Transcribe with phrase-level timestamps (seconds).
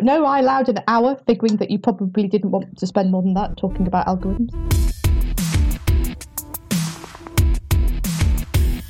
[0.00, 3.34] no, I allowed an hour, figuring that you probably didn't want to spend more than
[3.34, 4.54] that talking about algorithms.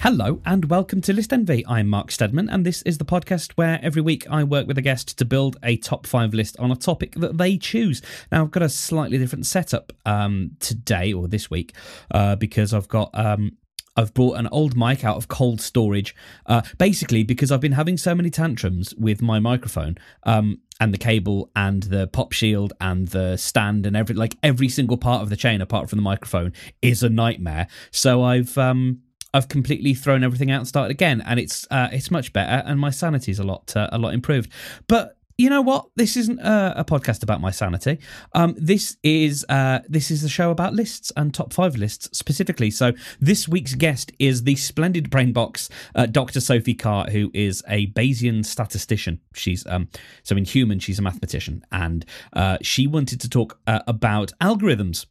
[0.00, 1.66] Hello and welcome to List Envy.
[1.66, 4.82] I'm Mark Stedman, and this is the podcast where every week I work with a
[4.82, 8.00] guest to build a top five list on a topic that they choose.
[8.30, 11.74] Now, I've got a slightly different setup um, today or this week
[12.10, 13.56] uh, because I've got um,
[13.98, 16.14] I've brought an old mic out of cold storage,
[16.46, 20.98] uh, basically because I've been having so many tantrums with my microphone um, and the
[20.98, 25.30] cable and the pop shield and the stand and every like every single part of
[25.30, 27.66] the chain apart from the microphone is a nightmare.
[27.90, 29.00] So I've um,
[29.34, 32.78] I've completely thrown everything out and started again, and it's uh, it's much better, and
[32.78, 34.52] my sanity is a lot uh, a lot improved.
[34.86, 35.88] But you know what?
[35.94, 38.00] This isn't a, a podcast about my sanity.
[38.34, 42.72] Um, this is uh, this is a show about lists and top five lists specifically.
[42.72, 46.40] So this week's guest is the splendid brain box, uh, Dr.
[46.40, 49.20] Sophie Carr, who is a Bayesian statistician.
[49.32, 49.88] She's um,
[50.24, 55.06] so in human, she's a mathematician, and uh, she wanted to talk uh, about algorithms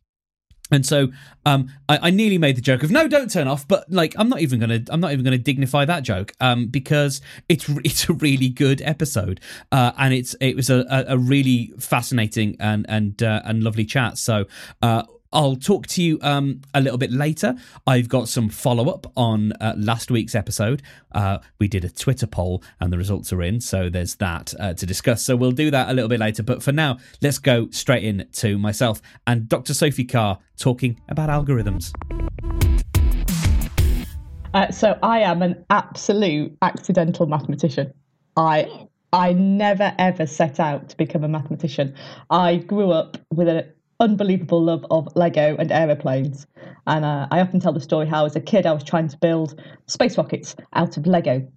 [0.72, 1.10] and so
[1.46, 3.68] um, I, I, nearly made the joke of no, don't turn off.
[3.68, 7.22] But like, I'm not even gonna, I'm not even gonna dignify that joke um, because
[7.48, 9.40] it's it's a really good episode,
[9.72, 14.18] uh, and it's it was a, a, really fascinating and and uh, and lovely chat.
[14.18, 14.46] So
[14.82, 17.56] uh, I'll talk to you um, a little bit later.
[17.86, 20.82] I've got some follow up on uh, last week's episode.
[21.12, 24.74] Uh, we did a Twitter poll and the results are in, so there's that uh,
[24.74, 25.24] to discuss.
[25.24, 26.44] So we'll do that a little bit later.
[26.44, 29.74] But for now, let's go straight in to myself and Dr.
[29.74, 31.94] Sophie Carr talking about algorithms.
[34.54, 37.94] Uh, so I am an absolute accidental mathematician.
[38.36, 41.96] I I never ever set out to become a mathematician.
[42.30, 46.48] I grew up with a unbelievable love of Lego and aeroplanes.
[46.86, 49.18] And uh, I often tell the story how, as a kid, I was trying to
[49.18, 51.48] build space rockets out of Lego.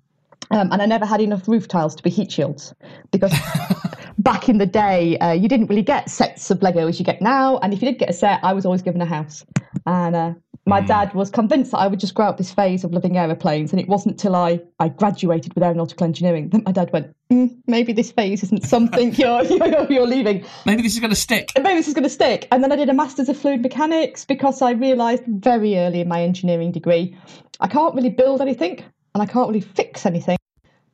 [0.52, 2.74] Um, and I never had enough roof tiles to be heat shields
[3.12, 3.32] because
[4.18, 7.22] back in the day, uh, you didn't really get sets of Lego as you get
[7.22, 7.58] now.
[7.58, 9.44] And if you did get a set, I was always given a house.
[9.86, 10.34] And uh,
[10.66, 10.86] my mm.
[10.86, 13.72] dad was convinced that I would just grow up this phase of loving aeroplanes.
[13.72, 17.56] And it wasn't till I, I graduated with aeronautical engineering that my dad went, mm,
[17.66, 20.44] maybe this phase isn't something you're, you're, you're leaving.
[20.66, 21.50] Maybe this is going to stick.
[21.56, 22.46] Maybe this is going to stick.
[22.52, 26.08] And then I did a master's of fluid mechanics because I realised very early in
[26.08, 27.16] my engineering degree,
[27.60, 28.82] I can't really build anything
[29.14, 30.36] and I can't really fix anything,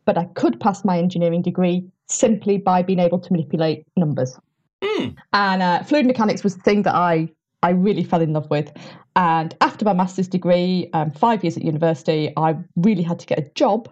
[0.05, 4.39] but I could pass my engineering degree simply by being able to manipulate numbers.
[4.83, 5.17] Mm.
[5.33, 7.29] And uh, fluid mechanics was the thing that I
[7.63, 8.71] I really fell in love with.
[9.17, 13.39] And after my master's degree, um, five years at university, I really had to get
[13.39, 13.89] a job.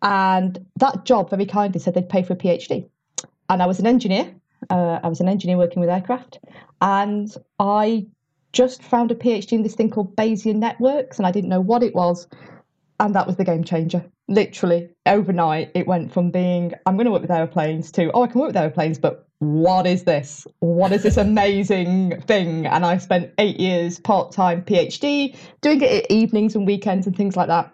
[0.00, 2.88] And that job very kindly said they'd pay for a PhD.
[3.50, 4.34] And I was an engineer.
[4.70, 6.38] Uh, I was an engineer working with aircraft.
[6.80, 8.06] And I
[8.52, 11.18] just found a PhD in this thing called Bayesian networks.
[11.18, 12.26] And I didn't know what it was.
[12.98, 14.02] And that was the game changer.
[14.28, 18.26] Literally, overnight, it went from being, I'm going to work with aeroplanes to, oh, I
[18.26, 20.46] can work with aeroplanes, but what is this?
[20.60, 22.66] What is this amazing thing?
[22.66, 27.36] And I spent eight years part time PhD doing it evenings and weekends and things
[27.36, 27.70] like that.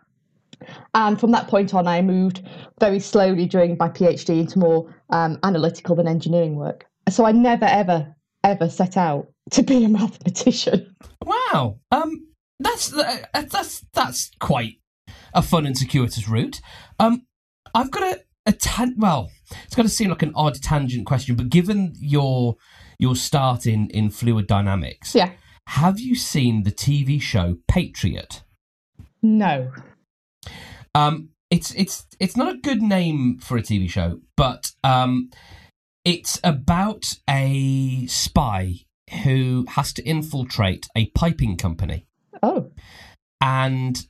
[0.95, 2.43] And from that point on, I moved
[2.81, 6.87] very slowly during my PhD into more um, analytical than engineering work.
[7.09, 10.95] So I never, ever, ever set out to be a mathematician.
[11.25, 12.27] Wow, um,
[12.59, 14.80] that's uh, that's that's quite
[15.35, 16.61] a fun and circuitous route.
[16.99, 17.27] Um,
[17.75, 19.31] I've got a a tan- well,
[19.65, 22.57] it's going to seem like an odd tangent question, but given your
[22.99, 25.33] your start in in fluid dynamics, yeah,
[25.69, 28.43] have you seen the TV show Patriot?
[29.23, 29.73] No.
[30.95, 35.31] Um, it's it's it's not a good name for a TV show, but um,
[36.05, 38.75] it's about a spy
[39.25, 42.07] who has to infiltrate a piping company.
[42.43, 42.71] Oh.
[43.41, 44.07] And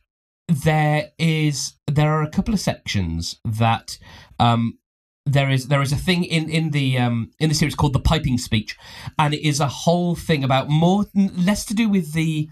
[0.50, 3.98] there is there are a couple of sections that
[4.38, 4.78] um,
[5.24, 8.00] there is there is a thing in in the um, in the series called the
[8.00, 8.76] piping speech,
[9.18, 12.48] and it is a whole thing about more less to do with the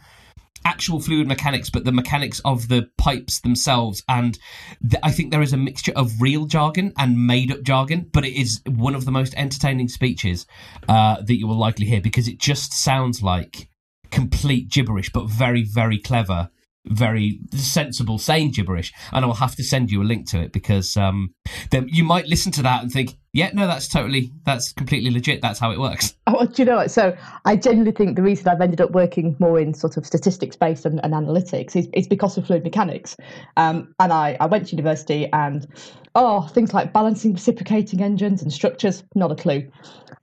[0.64, 4.02] actual fluid mechanics, but the mechanics of the pipes themselves.
[4.08, 4.38] And
[4.82, 8.24] th- I think there is a mixture of real jargon and made up jargon, but
[8.24, 10.46] it is one of the most entertaining speeches
[10.88, 13.70] uh, that you will likely hear because it just sounds like
[14.10, 16.50] complete gibberish, but very very clever
[16.90, 18.92] very sensible, sane gibberish.
[19.12, 21.34] And I'll have to send you a link to it because um,
[21.70, 25.42] then you might listen to that and think, yeah, no, that's totally, that's completely legit.
[25.42, 26.14] That's how it works.
[26.30, 26.90] Oh, do you know what?
[26.90, 30.56] So I genuinely think the reason I've ended up working more in sort of statistics
[30.56, 33.16] based and, and analytics is, is because of fluid mechanics.
[33.56, 35.66] Um, and I, I went to university and,
[36.14, 39.70] oh, things like balancing reciprocating engines and structures, not a clue.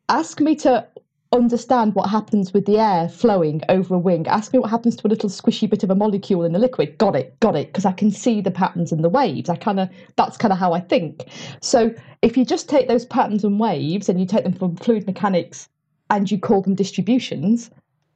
[0.10, 0.88] Ask me to
[1.32, 4.28] understand what happens with the air flowing over a wing.
[4.28, 6.98] Ask me what happens to a little squishy bit of a molecule in a liquid.
[6.98, 9.50] Got it, got it, because I can see the patterns and the waves.
[9.50, 11.26] I kind of that's kind of how I think.
[11.62, 15.06] So if you just take those patterns and waves and you take them from fluid
[15.06, 15.68] mechanics
[16.10, 17.70] and you call them distributions,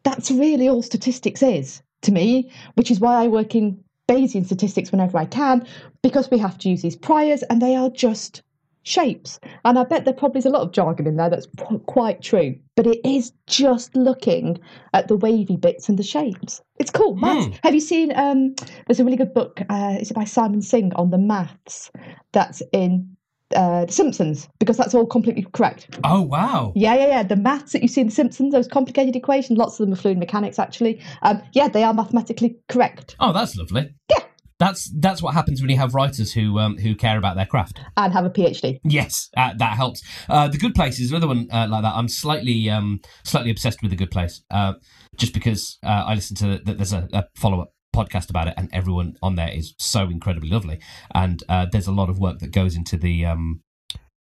[0.03, 4.91] that's really all statistics is to me, which is why I work in Bayesian statistics
[4.91, 5.67] whenever I can,
[6.01, 8.41] because we have to use these priors and they are just
[8.83, 9.39] shapes.
[9.65, 11.47] And I bet there probably is a lot of jargon in there that's
[11.85, 14.59] quite true, but it is just looking
[14.93, 16.61] at the wavy bits and the shapes.
[16.77, 17.15] It's cool.
[17.15, 17.47] Maths.
[17.47, 17.59] Mm.
[17.63, 18.13] Have you seen?
[18.15, 18.55] Um,
[18.87, 19.61] there's a really good book.
[19.69, 21.91] Uh, it's by Simon Singh on the maths
[22.31, 23.15] that's in
[23.55, 25.99] uh, The Simpsons because that's all completely correct.
[26.03, 26.73] Oh wow!
[26.75, 27.23] Yeah, yeah, yeah.
[27.23, 29.97] The maths that you see in The Simpsons, those complicated equations, lots of them are
[29.97, 31.01] fluid mechanics actually.
[31.21, 33.93] Um, yeah, they are mathematically correct Oh, that's lovely.
[34.09, 34.23] Yeah.
[34.59, 37.79] That's that's what happens when you have writers who um, who care about their craft.
[37.95, 38.79] and have a PhD.
[38.83, 40.03] Yes, uh, that helps.
[40.27, 41.93] Uh, the Good Place is another one uh, like that.
[41.95, 44.73] I'm slightly um, slightly obsessed with The Good Place, uh,
[45.15, 48.53] just because uh, I listen to the, there's a, a follow up podcast about it,
[48.57, 50.79] and everyone on there is so incredibly lovely.
[51.15, 53.61] And uh, there's a lot of work that goes into the um,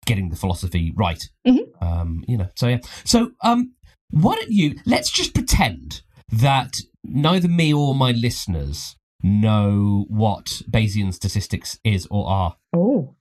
[0.06, 1.24] getting the philosophy right.
[1.48, 1.66] Mhm.
[1.82, 2.80] Um, you know, so yeah.
[3.06, 3.74] So um,
[4.12, 4.76] why don't you?
[4.86, 6.02] Let's just pretend
[6.32, 12.56] that neither me or my listeners know what Bayesian statistics is or are.
[12.74, 13.16] Oh,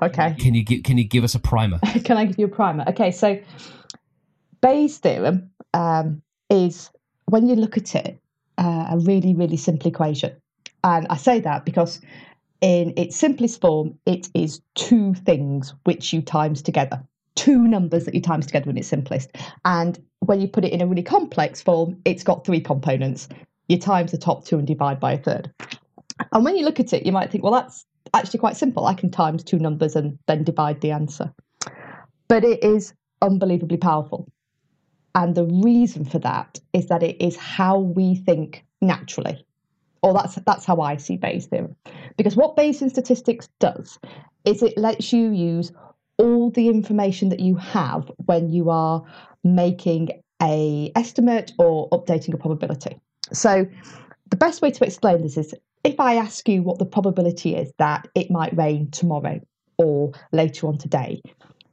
[0.00, 0.34] okay.
[0.38, 1.78] Can you gi- can you give us a primer?
[2.04, 2.84] Can I give you a primer?
[2.88, 3.38] Okay, so
[4.60, 6.90] Bayes' theorem um, is
[7.26, 8.20] when you look at it,
[8.58, 10.36] uh, a really, really simple equation.
[10.84, 12.00] And I say that because
[12.60, 17.02] in its simplest form, it is two things which you times together,
[17.34, 19.36] two numbers that you times together in its simplest.
[19.64, 23.28] And when you put it in a really complex form, it's got three components.
[23.72, 25.50] You times the top two and divide by a third.
[26.30, 28.84] And when you look at it, you might think, well, that's actually quite simple.
[28.84, 31.32] I can times two numbers and then divide the answer.
[32.28, 32.92] But it is
[33.22, 34.30] unbelievably powerful.
[35.14, 39.42] And the reason for that is that it is how we think naturally.
[40.02, 41.74] Or that's that's how I see Bayes' theorem.
[42.18, 43.98] Because what Bayesian statistics does
[44.44, 45.72] is it lets you use
[46.18, 49.02] all the information that you have when you are
[49.42, 50.10] making
[50.42, 53.00] a estimate or updating a probability.
[53.32, 53.66] So
[54.30, 57.72] the best way to explain this is if I ask you what the probability is
[57.78, 59.40] that it might rain tomorrow
[59.78, 61.20] or later on today,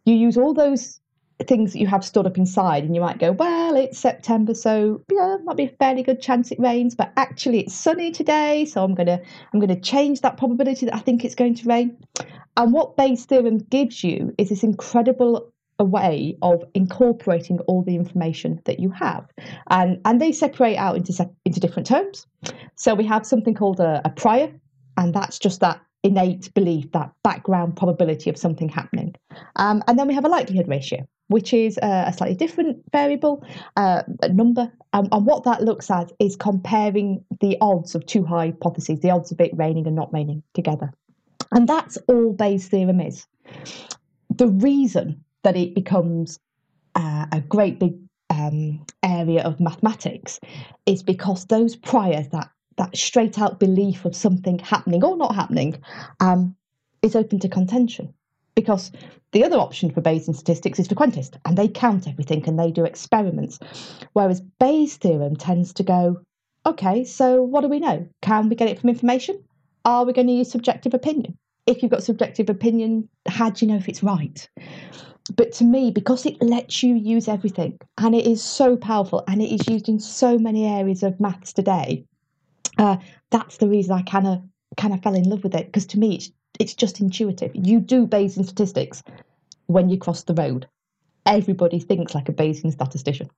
[0.06, 1.00] you use all those
[1.48, 5.02] things that you have stored up inside and you might go well it's september so
[5.10, 8.84] yeah might be a fairly good chance it rains but actually it's sunny today so
[8.84, 9.18] i'm going to
[9.54, 11.96] i'm going to change that probability that i think it's going to rain.
[12.60, 17.96] And what bayes theorem gives you is this incredible a way of incorporating all the
[17.96, 19.26] information that you have.
[19.70, 22.28] And and they separate out into into different terms.
[22.76, 24.52] So we have something called a, a prior
[24.98, 29.16] and that's just that innate belief that background probability of something happening.
[29.56, 33.46] Um, and then we have a likelihood ratio which is a, slightly different variable
[33.78, 34.72] uh, a number.
[34.94, 39.32] Um, and what that looks at is comparing the odds of two hypotheses the odds
[39.32, 40.92] of it raining and not raining together.
[41.52, 43.28] And that's all bayes theorem is.
[44.36, 46.40] The reason that it becomes
[46.96, 47.96] uh, a great big
[48.30, 50.40] um, area of mathematics
[50.86, 55.76] is because those priors that that straight out belief of something happening or not happening
[56.22, 56.56] um,
[57.02, 58.14] is open to contention.
[58.56, 58.92] Because
[59.32, 62.72] the other option for Bayesian statistics is for frequentist and they count everything and they
[62.72, 63.60] do experiments.
[64.14, 66.22] Whereas Bayes' theorem tends to go
[66.66, 68.08] okay so what do we know?
[68.22, 69.44] Can we get it from information?
[69.86, 71.38] Are we going to use subjective opinion?
[71.68, 74.50] If you've got subjective opinion how do you know if it's right
[75.30, 79.42] but to me because it lets you use everything and it is so powerful and
[79.42, 82.04] it is used in so many areas of maths today
[82.78, 82.98] uh,
[83.30, 84.42] that's the reason i kind of
[84.78, 87.52] kind of fell in love with it because to me it's it's just intuitive.
[87.54, 89.02] You do bayesian statistics
[89.68, 90.68] when you cross the road.
[91.26, 93.30] Everybody thinks like a bayesian statistician.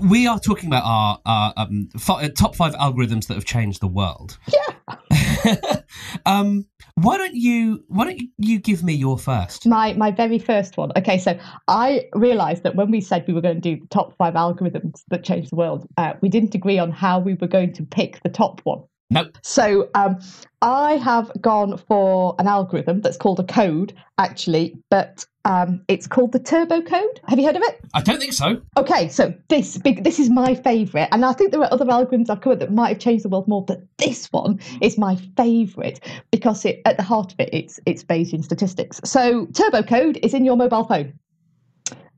[0.00, 3.88] We are talking about our, our um, uh, top five algorithms that have changed the
[3.88, 4.38] world.
[4.48, 5.80] yeah.
[6.26, 6.66] Um,
[6.96, 9.66] why don't you Why don't you, give me your first?
[9.66, 13.40] my my very first one okay so i realized that when we said we were
[13.40, 16.78] going to do the top five algorithms that changed the world uh, we didn't agree
[16.78, 19.38] on how we were going to pick the top one Nope.
[19.42, 20.18] So um,
[20.62, 26.32] I have gone for an algorithm that's called a code, actually, but um, it's called
[26.32, 27.20] the Turbo Code.
[27.28, 27.80] Have you heard of it?
[27.92, 28.62] I don't think so.
[28.78, 32.30] Okay, so this big, this is my favourite, and I think there are other algorithms
[32.30, 36.00] I've covered that might have changed the world more, but this one is my favourite
[36.30, 39.00] because it, at the heart of it, it's it's Bayesian statistics.
[39.04, 41.12] So Turbo Code is in your mobile phone.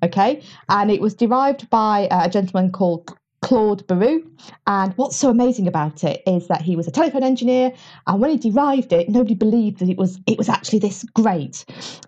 [0.05, 3.13] Okay, and it was derived by a gentleman called
[3.43, 4.23] Claude Berrou.
[4.67, 7.73] And what's so amazing about it is that he was a telephone engineer,
[8.07, 11.65] and when he derived it, nobody believed that it was it was actually this great.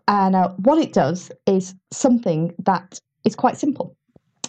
[0.06, 3.96] And uh, what it does is something that is quite simple.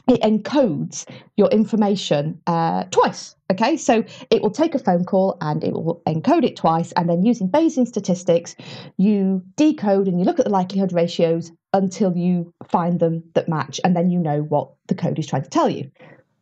[0.10, 1.08] it encodes
[1.38, 3.36] your information uh, twice.
[3.52, 7.10] Okay, so it will take a phone call and it will encode it twice, and
[7.10, 8.56] then using Bayesian statistics,
[8.98, 13.80] you decode and you look at the likelihood ratios until you find them that match,
[13.84, 15.90] and then you know what the code is trying to tell you.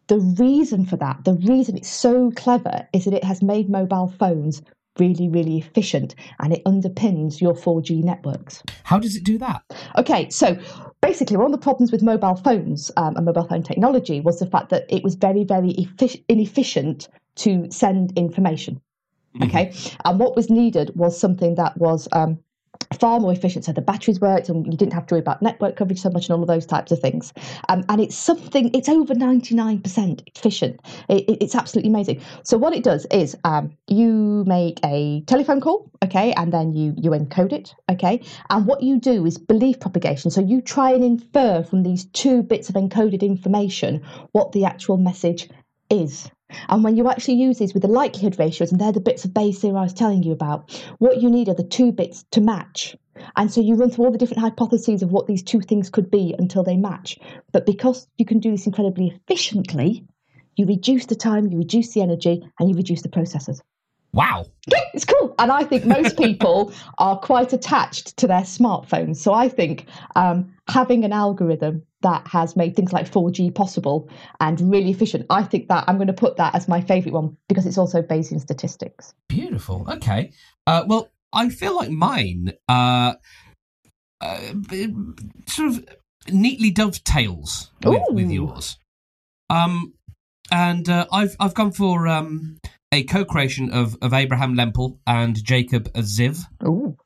[0.07, 4.07] The reason for that, the reason it's so clever, is that it has made mobile
[4.07, 4.61] phones
[4.99, 8.63] really, really efficient and it underpins your 4G networks.
[8.83, 9.61] How does it do that?
[9.97, 10.57] Okay, so
[11.01, 14.47] basically, one of the problems with mobile phones um, and mobile phone technology was the
[14.47, 18.81] fact that it was very, very effic- inefficient to send information.
[19.43, 19.97] Okay, mm-hmm.
[20.05, 22.39] and what was needed was something that was um,
[22.99, 23.65] far more efficient.
[23.65, 26.25] So the batteries worked, and you didn't have to worry about network coverage so much,
[26.25, 27.33] and all of those types of things.
[27.69, 28.73] Um, and it's something.
[28.73, 30.79] It's over ninety nine percent efficient.
[31.09, 32.21] It, it, it's absolutely amazing.
[32.43, 36.93] So what it does is um, you make a telephone call, okay, and then you
[36.97, 38.21] you encode it, okay.
[38.49, 40.31] And what you do is belief propagation.
[40.31, 44.97] So you try and infer from these two bits of encoded information what the actual
[44.97, 45.49] message
[45.89, 46.29] is.
[46.69, 49.33] And when you actually use these with the likelihood ratios, and they're the bits of
[49.33, 52.41] Bayes theory I was telling you about, what you need are the two bits to
[52.41, 52.95] match.
[53.35, 56.09] And so you run through all the different hypotheses of what these two things could
[56.09, 57.17] be until they match.
[57.51, 60.05] But because you can do this incredibly efficiently,
[60.55, 63.61] you reduce the time, you reduce the energy, and you reduce the processors.
[64.13, 64.45] Wow.
[64.67, 65.35] Yeah, it's cool.
[65.37, 69.17] And I think most people are quite attached to their smartphones.
[69.17, 74.59] So I think um, having an algorithm that has made things like 4G possible and
[74.61, 77.65] really efficient, I think that I'm going to put that as my favourite one because
[77.65, 79.13] it's also Bayesian statistics.
[79.27, 79.85] Beautiful.
[79.89, 80.31] Okay.
[80.65, 83.13] Uh, well, I feel like mine uh,
[84.21, 84.53] uh,
[85.47, 85.85] sort of
[86.29, 88.77] neatly dovetails with, with yours.
[89.49, 89.93] Um,
[90.51, 92.57] and uh, I've I've gone for um,
[92.91, 96.43] a co-creation of, of Abraham Lempel and Jacob Ziv.
[96.63, 96.97] Ooh.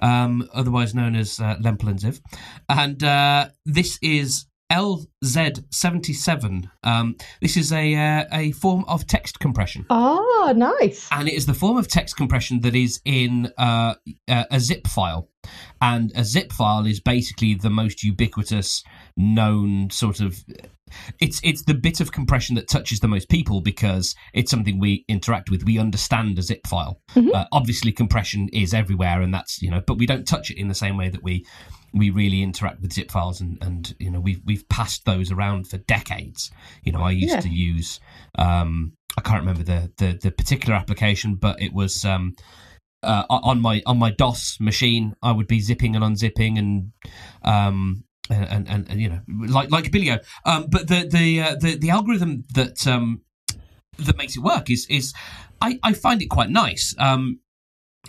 [0.00, 2.20] Um, otherwise known as uh, Lempel and Ziv.
[2.68, 6.70] And uh, this is LZ77.
[6.82, 9.86] Um, this is a uh, a form of text compression.
[9.90, 11.08] Ah, nice.
[11.10, 13.94] And it is the form of text compression that is in uh,
[14.28, 15.28] a zip file.
[15.84, 18.82] And a zip file is basically the most ubiquitous
[19.18, 20.42] known sort of
[21.20, 25.04] it's it's the bit of compression that touches the most people because it's something we
[25.08, 25.64] interact with.
[25.64, 27.00] We understand a zip file.
[27.14, 27.34] Mm-hmm.
[27.34, 30.68] Uh, obviously, compression is everywhere, and that's you know, but we don't touch it in
[30.68, 31.44] the same way that we
[31.92, 35.68] we really interact with zip files, and and you know, we've we've passed those around
[35.68, 36.50] for decades.
[36.82, 37.40] You know, I used yeah.
[37.40, 38.00] to use
[38.38, 42.04] um, I can't remember the, the the particular application, but it was.
[42.04, 42.34] Um,
[43.04, 46.92] uh, on my on my DOS machine, I would be zipping and unzipping and
[47.42, 50.24] um, and, and, and you know like like Bilio.
[50.44, 53.22] Um, but the the, uh, the the algorithm that um,
[53.98, 55.12] that makes it work is is
[55.60, 56.94] I, I find it quite nice.
[56.98, 57.40] Um,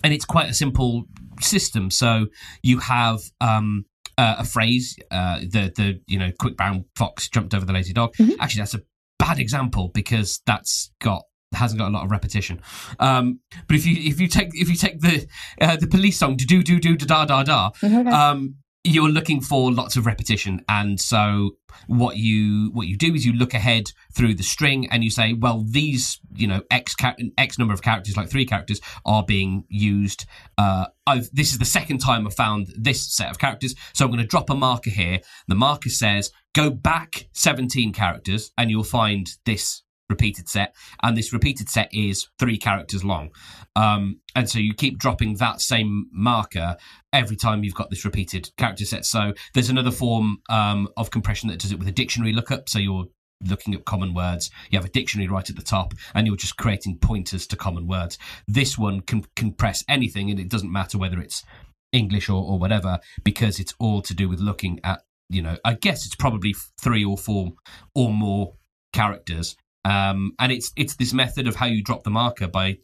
[0.04, 1.06] and it's quite a simple
[1.40, 1.90] system.
[1.90, 2.28] So
[2.62, 3.86] you have um,
[4.18, 7.94] uh, a phrase, uh, the the you know quick brown fox jumped over the lazy
[7.94, 8.14] dog.
[8.16, 8.34] Mm-hmm.
[8.40, 8.82] Actually, that's a
[9.20, 11.24] bad example because that's got
[11.56, 12.62] hasn't got a lot of repetition.
[13.00, 15.28] Um, but if you if you take if you take the
[15.62, 18.08] uh, the police song do do do da da da, mm-hmm.
[18.08, 21.58] um, you're looking for lots of repetition and so
[21.88, 25.34] what you what you do is you look ahead through the string and you say
[25.34, 26.96] well these you know x
[27.38, 30.26] x number of characters like three characters are being used
[30.60, 34.12] uh I've this is the second time I've found this set of characters so I'm
[34.12, 38.84] going to drop a marker here the marker says go back 17 characters and you'll
[38.84, 43.32] find this repeated set, and this repeated set is three characters long.
[43.76, 46.78] Um, and so you keep dropping that same marker
[47.12, 49.06] every time you've got this repeated character set.
[49.06, 52.70] So there's another form um, of compression that does it with a dictionary lookup.
[52.70, 53.06] So you're
[53.44, 54.52] looking at common words.
[54.70, 57.88] You have a dictionary right at the top, and you're just creating pointers to common
[57.88, 58.18] words.
[58.48, 61.44] This one can compress anything, and it doesn't matter whether it's
[61.92, 65.74] English or, or whatever, because it's all to do with looking at, you know, I
[65.74, 67.54] guess it's probably three or four
[67.94, 68.54] or more
[68.94, 69.56] characters
[69.86, 72.80] um, and it's it's this method of how you drop the marker by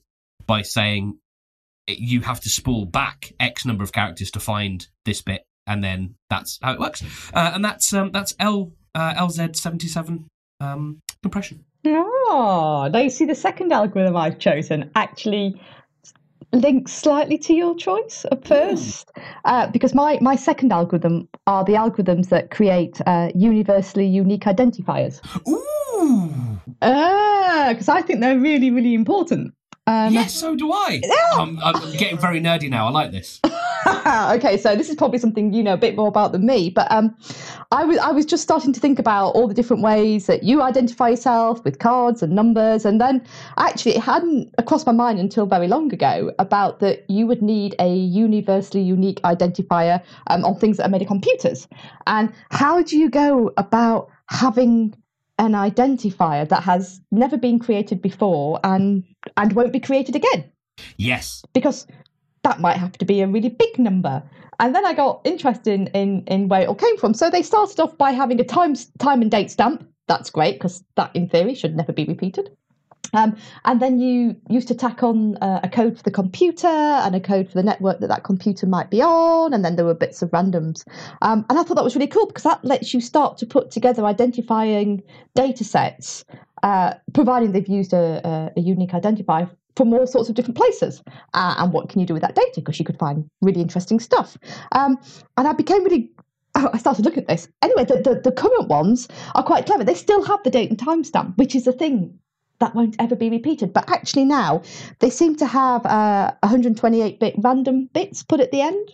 [0.46, 1.18] by saying
[1.88, 6.16] you have to spool back X number of characters to find this bit, and then
[6.30, 7.04] that's how it works.
[7.34, 10.28] Uh, and that's um, that's L uh, LZ seventy seven
[10.60, 11.66] um, compression.
[11.84, 15.60] Oh, now you see the second algorithm I've chosen actually
[16.54, 19.12] links slightly to your choice at first,
[19.46, 25.22] uh, because my my second algorithm are the algorithms that create uh, universally unique identifiers.
[25.48, 26.34] Ooh.
[26.82, 29.54] Ah, because I think they're really, really important.
[29.92, 31.02] Um, yes, so do I.
[31.04, 31.16] Yeah.
[31.34, 32.88] I'm, I'm, getting very nerdy now.
[32.88, 33.42] I like this.
[34.06, 36.90] okay, so this is probably something you know a bit more about than me, but
[36.92, 37.14] um,
[37.72, 40.62] I was I was just starting to think about all the different ways that you
[40.62, 43.22] identify yourself with cards and numbers, and then
[43.58, 47.76] actually it hadn't crossed my mind until very long ago about that you would need
[47.80, 51.68] a universally unique identifier um, on things that are made of computers,
[52.08, 54.96] and how do you go about having
[55.42, 59.04] an identifier that has never been created before and
[59.38, 60.50] and won't be created again
[60.98, 61.44] Yes.
[61.54, 61.88] because
[62.44, 64.24] that might have to be a really big number.
[64.60, 67.14] And then I got interested in, in, in where it all came from.
[67.14, 69.88] So they started off by having a time, time and date stamp.
[70.08, 72.50] That's great because that, in theory, should never be repeated.
[73.14, 77.16] Um, and then you used to tack on uh, a code for the computer and
[77.16, 79.54] a code for the network that that computer might be on.
[79.54, 80.84] And then there were bits of randoms.
[81.22, 83.72] Um, and I thought that was really cool because that lets you start to put
[83.72, 85.04] together identifying
[85.36, 86.24] data sets,
[86.64, 91.02] uh, providing they've used a, a, a unique identifier from all sorts of different places.
[91.34, 92.54] Uh, and what can you do with that data?
[92.56, 94.38] Because you could find really interesting stuff.
[94.74, 94.98] Um,
[95.38, 96.12] and I became really.
[96.54, 97.48] I started looking at this.
[97.62, 99.86] Anyway, the, the, the current ones are quite clever.
[99.86, 102.20] They still have the date and timestamp, which is the thing
[102.62, 103.74] that won't ever be repeated.
[103.74, 104.62] But actually, now
[105.00, 108.90] they seem to have uh, 128 bit random bits put at the end.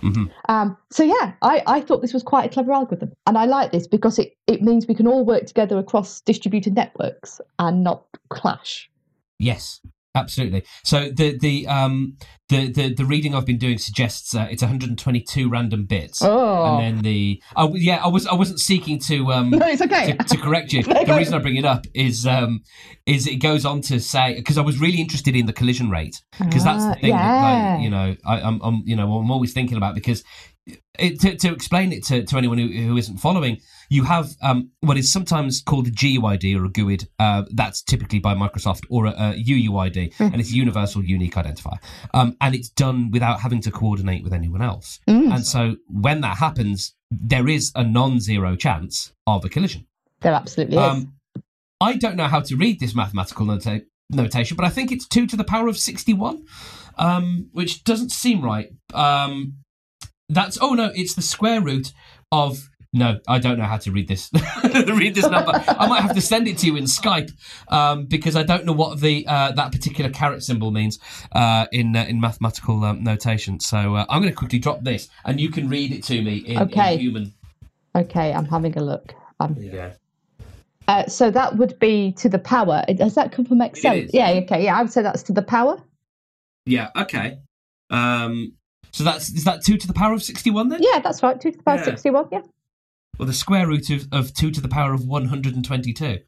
[0.00, 3.44] hmm Um, so yeah, I, I thought this was quite a clever algorithm, and I
[3.44, 7.84] like this because it, it means we can all work together across distributed networks and
[7.84, 8.90] not clash.
[9.38, 9.80] Yes.
[10.14, 10.64] Absolutely.
[10.82, 12.16] So the the um
[12.48, 16.80] the the, the reading I've been doing suggests uh, it's 122 random bits, Oh, and
[16.80, 20.12] then the oh yeah I was I wasn't seeking to um no, it's okay.
[20.16, 20.82] to, to correct you.
[21.10, 22.62] The reason I bring it up is um,
[23.06, 26.20] is it goes on to say because I was really interested in the collision rate
[26.38, 29.30] because that's the Ah, thing that like, you know I, I'm, I'm you know I'm
[29.30, 30.24] always thinking about because
[30.98, 34.70] it, to, to explain it to, to anyone who, who isn't following, you have um,
[34.80, 37.08] what is sometimes called a GUID or a GUID.
[37.18, 40.22] Uh, that's typically by Microsoft or a, a UUID, Hmm.
[40.24, 41.78] and it's a universal unique identifier.
[42.14, 45.00] Um, and it's done without having to coordinate with anyone else.
[45.08, 49.86] Mm, And so when that happens, there is a non-zero chance of a collision.
[50.20, 50.82] there absolutely is.
[50.82, 51.14] Um,
[51.80, 55.26] I don't know how to read this mathematical nota- notation, but I think it's 2
[55.28, 56.44] to the power of 61,
[56.98, 58.68] um, which doesn't seem right.
[60.30, 61.92] That's, oh no, it's the square root
[62.32, 62.68] of.
[62.92, 64.32] No, I don't know how to read this.
[64.64, 65.52] read this number.
[65.54, 67.30] I might have to send it to you in Skype
[67.68, 70.98] um, because I don't know what the uh, that particular caret symbol means
[71.30, 73.60] uh, in uh, in mathematical um, notation.
[73.60, 76.38] So uh, I'm going to quickly drop this, and you can read it to me
[76.38, 76.96] in, in Okay.
[76.96, 77.32] human.
[77.94, 79.14] okay, I'm having a look.
[79.38, 79.92] Um, Yeah.
[80.88, 82.84] uh, so that would be to the power.
[82.92, 83.94] Does that come from Excel?
[83.94, 84.10] is.
[84.12, 85.80] Yeah, okay, yeah, I would say that's to the power.
[86.66, 86.90] Yeah.
[86.96, 87.38] Okay.
[87.88, 88.54] Um,
[88.92, 90.80] so that's is that two to the power of sixty-one then?
[90.82, 91.84] Yeah, that's right, two to the power Yeah.
[91.84, 92.40] 61, yeah.
[93.18, 96.20] Well, the square root of, of two to the power of one hundred and twenty-two,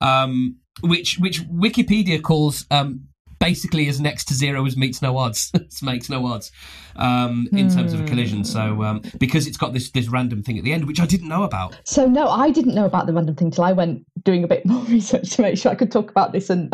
[0.00, 5.52] um, which which Wikipedia calls um, basically as next to zero as meets no odds,
[5.82, 6.52] makes no odds
[6.96, 8.44] um, in terms of a collision.
[8.44, 11.28] So um, because it's got this this random thing at the end, which I didn't
[11.28, 11.78] know about.
[11.84, 14.64] So no, I didn't know about the random thing till I went doing a bit
[14.64, 16.72] more research to make sure I could talk about this and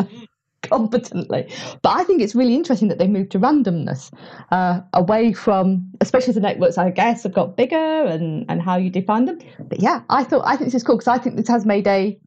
[0.69, 1.47] competently.
[1.81, 4.11] But I think it's really interesting that they moved to randomness
[4.51, 6.77] uh, away from, especially the networks.
[6.77, 9.39] I guess have got bigger and and how you define them.
[9.59, 11.87] But yeah, I thought I think this is cool because I think this has made
[11.87, 12.17] a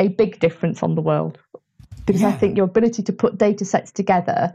[0.00, 1.38] a big difference on the world
[2.06, 4.52] because I think your ability to put data sets together.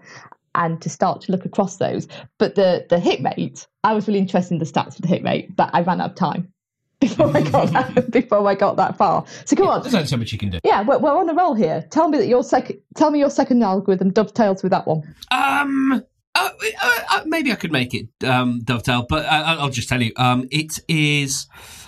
[0.56, 2.08] And to start to look across those,
[2.40, 5.24] but the the hit rate, I was really interested in the stats for the hit
[5.24, 6.52] rate, but I ran out of time
[7.02, 9.26] before I got that, before I got that far.
[9.46, 10.60] So come on, There's only so much you can do.
[10.64, 11.86] yeah, we're, we're on a roll here.
[11.92, 12.80] Tell me that your second.
[12.96, 15.04] Tell me your second algorithm dovetails with that one.
[15.32, 16.04] Um.
[16.40, 16.50] Uh,
[16.84, 20.12] uh, uh, maybe I could make it um, dovetail, but uh, I'll just tell you.
[20.18, 21.48] Um, it is.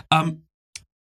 [0.09, 0.41] Um,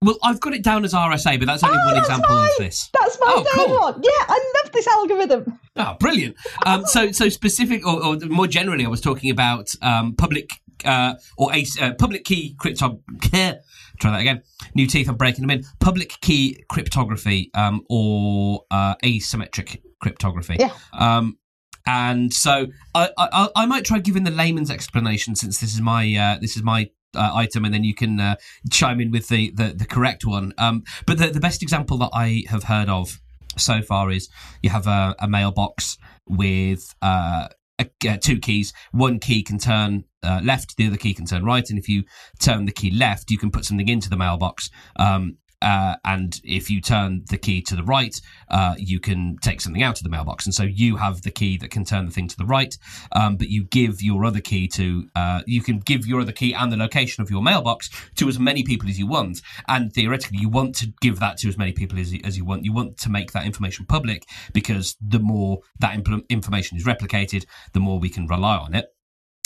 [0.03, 2.51] well, I've got it down as RSA, but that's only Oh, one that's example right.
[2.51, 2.91] of this.
[2.93, 3.79] That's my Oh, third cool.
[3.81, 4.01] one.
[4.03, 5.59] Yeah, I love this algorithm.
[5.77, 6.37] Oh, brilliant!
[6.67, 10.51] Um, so, so specific, or, or more generally, I was talking about um, public
[10.85, 13.01] uh, or a, uh, public key crypto.
[13.99, 14.43] Try that again.
[14.75, 15.09] New teeth.
[15.09, 15.65] I'm breaking them in.
[15.81, 20.57] Public key cryptography um, or uh, asymmetric cryptography.
[20.59, 20.73] Yeah.
[20.93, 21.39] Um,
[21.87, 26.15] and so I, I I might try giving the layman's explanation since this is my
[26.15, 28.37] uh, this is my uh, item, and then you can uh,
[28.71, 30.53] chime in with the, the, the correct one.
[30.59, 33.21] Um, but the, the best example that I have heard of
[33.57, 34.29] so far is
[34.63, 38.73] you have a, a mailbox with uh, uh, two keys.
[38.93, 42.05] One key can turn uh, left, the other key can turn right, and if you
[42.38, 44.71] turn the key left, you can put something into the mailbox.
[44.97, 49.61] Um, uh, and if you turn the key to the right, uh, you can take
[49.61, 50.47] something out of the mailbox.
[50.47, 52.77] And so you have the key that can turn the thing to the right,
[53.12, 56.55] um, but you give your other key to, uh, you can give your other key
[56.55, 59.40] and the location of your mailbox to as many people as you want.
[59.66, 62.44] And theoretically, you want to give that to as many people as you, as you
[62.44, 62.64] want.
[62.64, 67.47] You want to make that information public because the more that impl- information is replicated,
[67.73, 68.92] the more we can rely on it.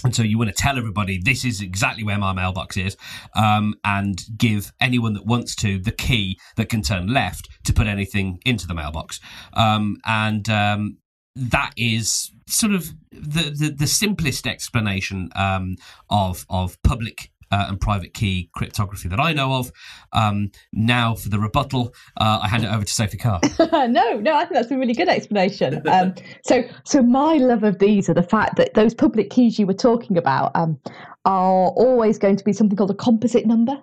[0.04, 2.96] And so you want to tell everybody this is exactly where my mailbox is,
[3.34, 7.86] um, and give anyone that wants to the key that can turn left to put
[7.86, 9.20] anything into the mailbox.
[9.52, 10.98] Um, and um,
[11.36, 15.76] that is sort of the the, the simplest explanation um,
[16.10, 19.70] of of public uh, and private key cryptography that I know of.
[20.12, 23.40] Um, now, for the rebuttal, uh, I hand it over to Sophie Carr.
[23.72, 25.86] no, no, I think that's a really good explanation.
[25.86, 29.66] Um, so, so my love of these are the fact that those public keys you
[29.66, 30.80] were talking about um,
[31.26, 33.76] are always going to be something called a composite number,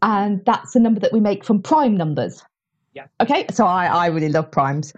[0.00, 2.42] and that's a number that we make from prime numbers.
[2.94, 3.06] Yeah.
[3.20, 4.92] Okay, so I, I really love primes,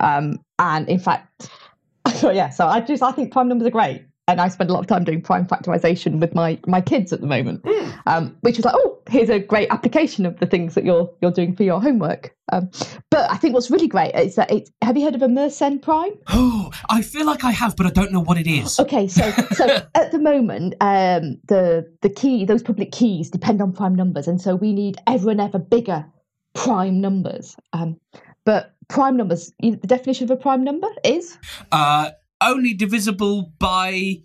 [0.00, 1.48] um, and in fact,
[2.16, 4.72] so yeah, so I just I think prime numbers are great and I spend a
[4.72, 8.02] lot of time doing prime factorization with my my kids at the moment, mm.
[8.06, 11.32] um, which is like, oh, here's a great application of the things that you're you're
[11.32, 12.34] doing for your homework.
[12.52, 12.70] Um,
[13.10, 14.70] but I think what's really great is that it's.
[14.82, 16.12] Have you heard of a Mersenne prime?
[16.54, 18.78] Oh, I feel like I have, but I don't know what it is.
[18.78, 23.72] Okay, so so at the moment, um, the the key, those public keys depend on
[23.72, 26.06] prime numbers, and so we need ever and ever bigger
[26.54, 27.56] prime numbers.
[27.72, 27.98] Um,
[28.44, 31.36] but prime numbers, the definition of a prime number is.
[31.72, 32.10] Uh,
[32.42, 34.22] only divisible by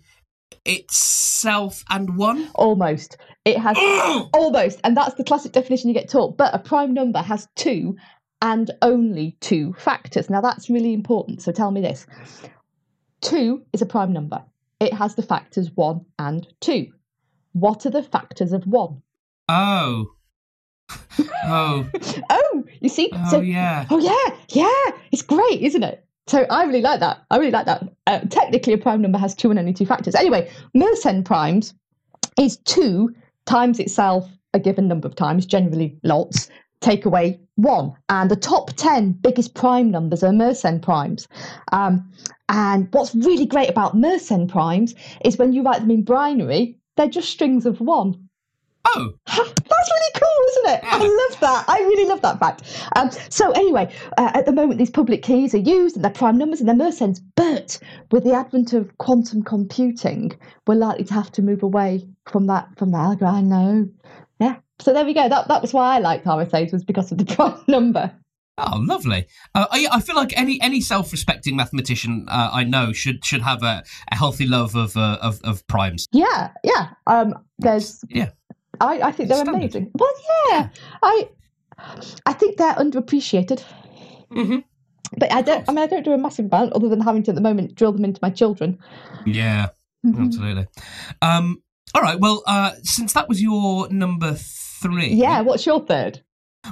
[0.64, 2.48] itself and one?
[2.54, 3.16] Almost.
[3.44, 3.76] It has
[4.34, 6.36] almost, and that's the classic definition you get taught.
[6.36, 7.96] But a prime number has two
[8.42, 10.28] and only two factors.
[10.28, 11.42] Now that's really important.
[11.42, 12.06] So tell me this:
[13.20, 14.44] two is a prime number.
[14.80, 16.92] It has the factors one and two.
[17.52, 19.02] What are the factors of one?
[19.48, 20.12] Oh.
[21.50, 21.88] Oh.
[22.30, 23.10] oh, you see?
[23.12, 23.86] Oh, so, yeah.
[23.90, 24.36] Oh, yeah.
[24.50, 24.98] Yeah.
[25.10, 26.06] It's great, isn't it?
[26.28, 27.24] So I really like that.
[27.30, 27.88] I really like that.
[28.06, 30.14] Uh, technically, a prime number has two and only two factors.
[30.14, 31.72] Anyway, Mersenne primes
[32.38, 33.14] is two
[33.46, 37.94] times itself a given number of times, generally lots, take away one.
[38.10, 41.28] And the top 10 biggest prime numbers are Mersenne primes.
[41.72, 42.12] Um,
[42.50, 47.08] and what's really great about Mersenne primes is when you write them in binary, they're
[47.08, 48.27] just strings of one.
[48.94, 50.80] Oh, that's really cool, isn't it?
[50.84, 51.64] I love that.
[51.68, 52.62] I really love that fact.
[52.96, 56.38] Um, so anyway, uh, at the moment, these public keys are used and they're prime
[56.38, 57.20] numbers and they're Mersennes.
[57.36, 57.78] But
[58.10, 60.32] with the advent of quantum computing,
[60.66, 63.34] we're likely to have to move away from that from that algorithm.
[63.34, 63.88] I know.
[64.40, 64.56] Yeah.
[64.78, 65.28] So there we go.
[65.28, 68.12] That that was why I liked RSAs was because of the prime number.
[68.60, 69.26] Oh, lovely!
[69.54, 73.42] Uh, I, I, feel like any any self respecting mathematician uh, I know should should
[73.42, 76.08] have a, a healthy love of, uh, of of primes.
[76.10, 76.90] Yeah, yeah.
[77.06, 78.30] Um, there's yeah.
[78.80, 79.54] I, I think they're Standard.
[79.54, 79.90] amazing.
[79.94, 80.12] Well,
[80.50, 80.68] yeah,
[81.02, 81.28] I
[82.26, 83.64] I think they're underappreciated.
[84.32, 84.58] Mm-hmm.
[85.16, 85.68] But I don't.
[85.68, 87.74] I mean, I don't do a massive amount other than having to at the moment
[87.74, 88.78] drill them into my children.
[89.24, 89.68] Yeah,
[90.06, 90.24] mm-hmm.
[90.24, 90.66] absolutely.
[91.22, 91.62] Um,
[91.94, 92.20] all right.
[92.20, 95.40] Well, uh, since that was your number three, yeah.
[95.40, 96.22] What's your third?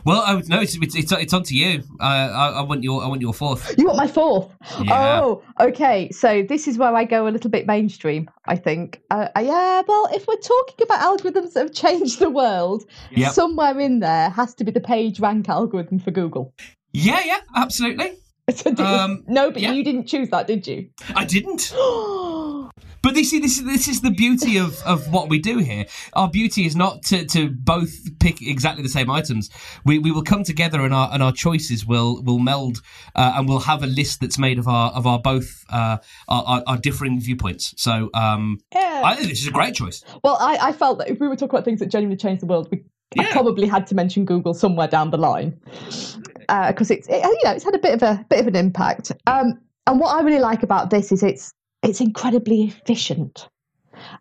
[0.05, 1.83] Well, I would it's it's, it's, it's on to you.
[2.01, 3.75] I, I, I want your I want your fourth.
[3.79, 4.55] You want my fourth?
[4.83, 5.21] Yeah.
[5.23, 6.11] Oh, okay.
[6.11, 8.29] So this is where I go a little bit mainstream.
[8.47, 9.01] I think.
[9.11, 9.83] Uh, uh, yeah.
[9.87, 13.33] Well, if we're talking about algorithms that have changed the world, yep.
[13.33, 16.53] somewhere in there has to be the PageRank algorithm for Google.
[16.93, 17.21] Yeah.
[17.25, 17.41] Yeah.
[17.55, 18.13] Absolutely.
[18.55, 19.73] So um, no, but yeah.
[19.73, 20.89] you didn't choose that, did you?
[21.17, 21.75] I didn't.
[23.07, 25.85] But this is this is this is the beauty of, of what we do here.
[26.15, 29.49] Our beauty is not to, to both pick exactly the same items.
[29.85, 32.83] We, we will come together and our and our choices will will meld
[33.15, 36.45] uh, and we'll have a list that's made of our of our both uh, our,
[36.47, 37.75] our, our, differing viewpoints.
[37.81, 39.03] So um, yeah.
[39.05, 40.03] I think this is a great choice.
[40.25, 42.47] Well, I, I felt that if we were talking about things that genuinely change the
[42.47, 42.83] world, we
[43.15, 43.29] yeah.
[43.29, 47.41] I probably had to mention Google somewhere down the line because uh, it's it, you
[47.45, 49.13] know it's had a bit of a bit of an impact.
[49.29, 51.53] Um, and what I really like about this is it's
[51.87, 53.49] it's incredibly efficient.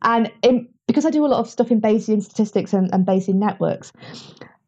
[0.04, 3.36] And in, because I do a lot of stuff in Bayesian statistics and, and Bayesian
[3.36, 3.92] networks,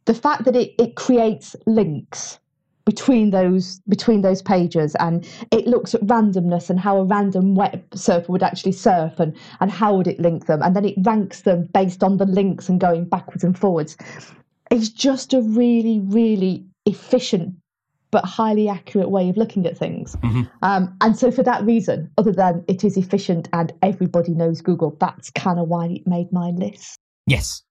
[0.06, 2.40] the fact that it, it creates links
[2.86, 7.84] between those between those pages and it looks at randomness and how a random web
[7.94, 11.42] surfer would actually surf and and how would it link them and then it ranks
[11.42, 13.98] them based on the links and going backwards and forwards
[14.72, 17.54] it's just a really really efficient
[18.18, 20.16] but highly accurate way of looking at things.
[20.16, 20.42] Mm-hmm.
[20.64, 24.98] Um, and so, for that reason, other than it is efficient and everybody knows Google,
[25.00, 26.98] that's kind of why it made my list.
[27.28, 27.62] Yes,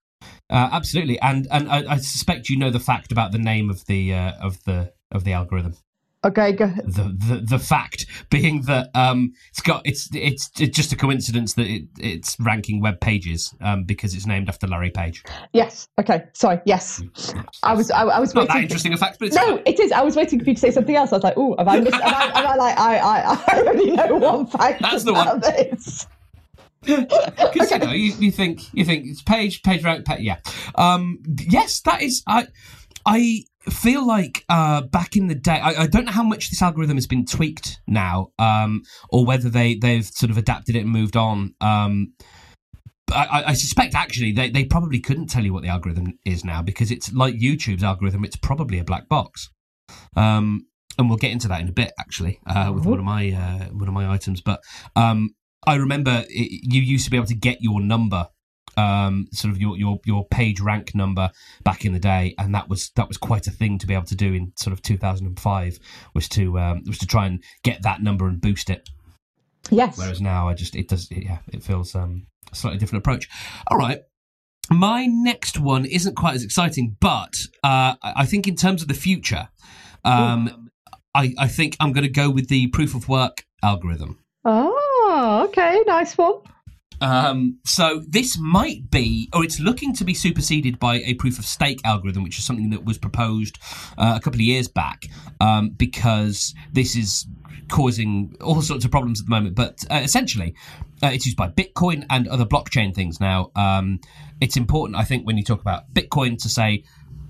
[0.49, 1.19] uh, absolutely.
[1.19, 4.31] And and I, I, suspect you know the fact about the name of the uh,
[4.41, 5.75] of the of the algorithm.
[6.27, 6.83] Okay, go ahead.
[6.85, 11.53] The, the the fact being that um, it's got it's it's it's just a coincidence
[11.53, 15.23] that it, it's ranking web pages um, because it's named after Larry Page.
[15.53, 15.87] Yes.
[15.97, 16.25] Okay.
[16.33, 16.59] Sorry.
[16.65, 17.01] Yes.
[17.15, 17.33] yes.
[17.63, 18.55] I was I, I was not waiting.
[18.55, 19.93] that interesting a fact, but no, it is.
[19.93, 21.13] I was waiting for you to say something else.
[21.13, 21.95] I was like, oh, have I missed?
[21.95, 24.81] have, I, have I like I I I only know one fact.
[24.81, 25.39] That's the one.
[25.39, 26.07] This.
[26.87, 27.79] Because okay.
[27.79, 30.37] you know, you, you think you think it's page page rank, page, yeah.
[30.75, 32.47] Um, yes, that is I
[33.05, 36.61] I feel like uh, back in the day, I, I, don't know how much this
[36.61, 40.89] algorithm has been tweaked now, um, or whether they they've sort of adapted it and
[40.89, 41.53] moved on.
[41.61, 42.13] Um,
[43.11, 46.61] I, I, suspect actually they, they probably couldn't tell you what the algorithm is now
[46.61, 48.25] because it's like YouTube's algorithm.
[48.25, 49.49] It's probably a black box.
[50.15, 53.31] Um, and we'll get into that in a bit actually uh, with one of my
[53.31, 54.41] uh, one of my items.
[54.41, 54.61] But
[54.95, 55.29] um,
[55.65, 58.27] I remember it, you used to be able to get your number
[58.77, 61.31] um, sort of your, your your PageRank number
[61.63, 64.05] back in the day, and that was that was quite a thing to be able
[64.05, 65.79] to do in sort of 2005
[66.13, 68.89] was to um, was to try and get that number and boost it.
[69.69, 69.97] Yes.
[69.97, 73.27] Whereas now, I just it does yeah it feels um, a slightly different approach.
[73.67, 74.01] All right.
[74.69, 78.93] My next one isn't quite as exciting, but uh, I think in terms of the
[78.93, 79.47] future,
[80.03, 80.69] um,
[81.15, 84.19] I, I think I'm going to go with the proof of work algorithm.
[84.43, 86.41] Oh, okay, nice one.
[87.01, 91.45] Um, so this might be, or it's looking to be superseded by a proof of
[91.45, 93.57] stake algorithm, which is something that was proposed
[93.97, 95.05] uh, a couple of years back,
[95.39, 97.25] um, because this is
[97.69, 99.55] causing all sorts of problems at the moment.
[99.55, 100.55] But uh, essentially,
[101.03, 103.51] uh, it's used by Bitcoin and other blockchain things now.
[103.55, 103.99] Um,
[104.41, 106.83] it's important, I think, when you talk about Bitcoin to say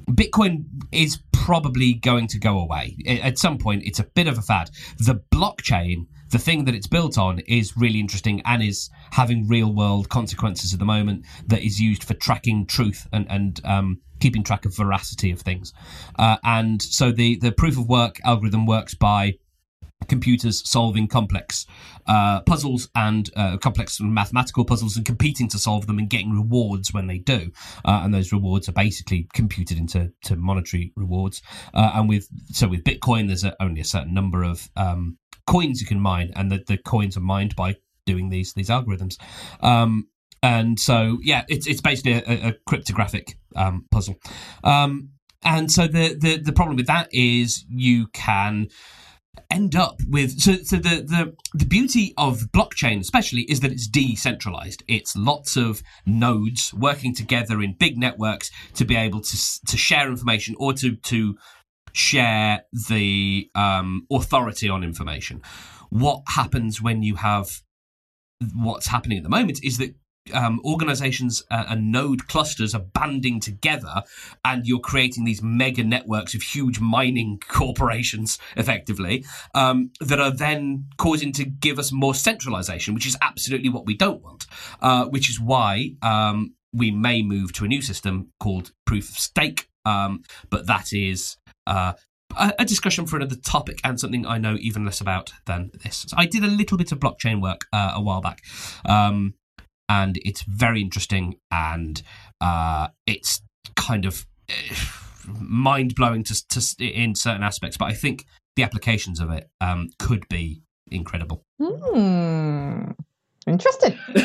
[0.10, 3.84] Bitcoin is probably going to go away at some point.
[3.86, 4.70] It's a bit of a fad.
[4.98, 9.74] The blockchain the thing that it's built on is really interesting and is having real
[9.74, 14.44] world consequences at the moment that is used for tracking truth and, and um, keeping
[14.44, 15.74] track of veracity of things.
[16.18, 19.36] Uh, and so the, the proof of work algorithm works by
[20.08, 21.66] computers solving complex
[22.06, 26.94] uh, puzzles and uh, complex mathematical puzzles and competing to solve them and getting rewards
[26.94, 27.52] when they do.
[27.84, 31.42] Uh, and those rewards are basically computed into to monetary rewards.
[31.74, 35.82] Uh, and with so with Bitcoin, there's a, only a certain number of um, coins
[35.82, 39.18] you can mine, and the, the coins are mined by doing these these algorithms.
[39.62, 40.08] Um,
[40.44, 44.16] and so, yeah, it's it's basically a, a cryptographic um, puzzle.
[44.64, 45.10] Um,
[45.44, 48.68] and so the, the the problem with that is you can
[49.50, 53.88] end up with so so the the the beauty of blockchain especially is that it's
[53.88, 59.78] decentralized it's lots of nodes working together in big networks to be able to to
[59.78, 61.38] share information or to to
[61.98, 65.42] share the um, authority on information.
[65.90, 67.62] What happens when you have
[68.54, 69.96] what's happening at the moment is that
[70.34, 74.04] um, organizations uh, and node clusters are banding together
[74.46, 80.86] and you're creating these mega networks of huge mining corporations effectively um, that are then
[80.98, 84.46] causing to give us more centralization which is absolutely what we don't want
[84.82, 89.18] uh, which is why um, we may move to a new system called proof of
[89.18, 91.94] stake um, but that is uh,
[92.38, 96.06] a, discussion for another topic and something I know even less about than this.
[96.08, 98.42] So I did a little bit of blockchain work uh, a while back,
[98.86, 99.34] um,
[99.90, 102.02] and it's very interesting and
[102.42, 103.42] uh, it's
[103.76, 104.26] kind of
[105.26, 107.78] mind blowing to, to, in certain aspects.
[107.78, 108.26] But I think
[108.56, 111.44] the applications of it um, could be incredible.
[111.62, 112.92] Hmm.
[113.46, 113.98] Interesting.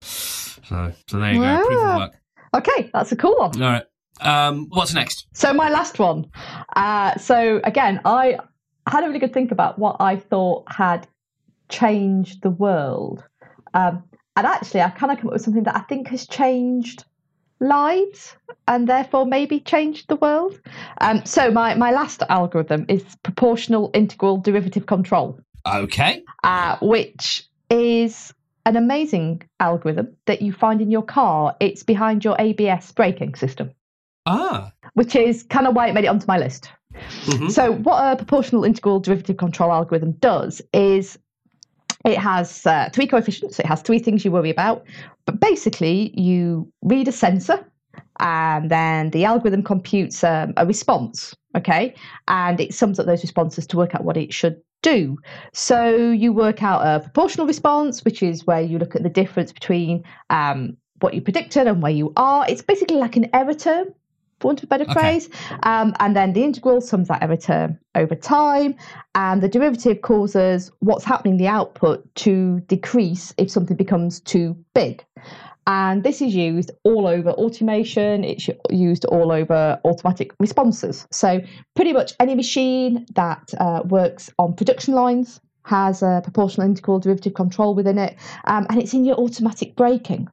[0.00, 1.66] so, so there you go.
[1.66, 2.12] Proof of work.
[2.54, 3.62] Okay, that's a cool one.
[3.62, 3.84] All right.
[4.20, 5.26] Um, what's next?
[5.32, 6.30] So my last one.
[6.76, 8.38] Uh, so again, I
[8.86, 11.06] had a really good think about what I thought had
[11.68, 13.24] changed the world,
[13.74, 14.02] um,
[14.36, 17.04] and actually, I kind of come up with something that I think has changed
[17.60, 18.34] lives
[18.68, 20.58] and therefore maybe changed the world.
[21.00, 25.38] Um, so my my last algorithm is proportional integral derivative control.
[25.66, 26.22] Okay.
[26.42, 28.32] Uh, which is
[28.64, 31.54] an amazing algorithm that you find in your car.
[31.60, 33.70] It's behind your ABS braking system.
[34.26, 34.72] Ah.
[34.94, 36.70] Which is kind of why it made it onto my list.
[37.26, 37.48] Mm-hmm.
[37.48, 41.18] So, what a proportional integral derivative control algorithm does is
[42.04, 44.84] it has uh, three coefficients, it has three things you worry about.
[45.26, 47.64] But basically, you read a sensor
[48.18, 51.94] and then the algorithm computes um, a response, okay?
[52.28, 55.18] And it sums up those responses to work out what it should do.
[55.52, 59.52] So you work out a proportional response, which is where you look at the difference
[59.52, 62.46] between um, what you predicted and where you are.
[62.48, 63.88] It's basically like an error term
[64.42, 64.92] want of a better okay.
[64.92, 65.28] phrase.
[65.62, 68.76] Um, and then the integral sums that every term over time.
[69.14, 75.04] And the derivative causes what's happening the output to decrease if something becomes too big.
[75.66, 81.06] And this is used all over automation, it's used all over automatic responses.
[81.12, 81.40] So,
[81.76, 87.34] pretty much any machine that uh, works on production lines has a proportional integral derivative
[87.34, 90.28] control within it, um, and it's in your automatic braking.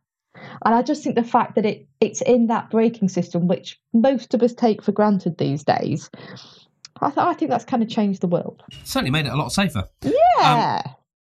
[0.65, 4.33] And I just think the fact that it it's in that braking system, which most
[4.33, 6.09] of us take for granted these days,
[7.01, 8.63] I, th- I think that's kind of changed the world.
[8.83, 9.87] Certainly made it a lot safer.
[10.01, 10.81] Yeah.
[10.85, 10.93] Um,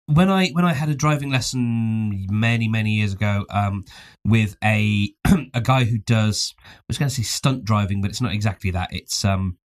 [0.07, 3.83] when I when I had a driving lesson many many years ago um,
[4.25, 5.13] with a
[5.53, 8.71] a guy who does I was going to say stunt driving, but it's not exactly
[8.71, 8.89] that.
[8.91, 9.57] It's um,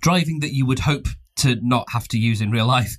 [0.00, 1.06] driving that you would hope
[1.44, 2.96] to not have to use in real life.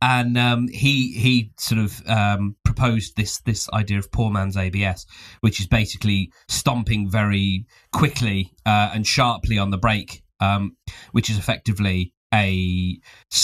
[0.00, 5.06] And um, he he sort of um, proposed this this idea of poor man's ABS,
[5.40, 10.76] which is basically stomping very quickly uh, and sharply on the brake, um,
[11.12, 12.98] which is effectively a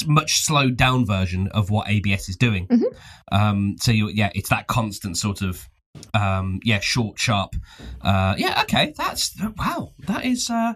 [0.07, 2.67] much slowed down version of what ABS is doing.
[2.67, 2.93] Mm-hmm.
[3.33, 5.69] Um, so you yeah, it's that constant sort of
[6.15, 7.57] Um, yeah, short, sharp.
[8.01, 8.95] Uh, yeah, okay.
[8.97, 9.93] That's wow.
[10.07, 10.75] That is uh,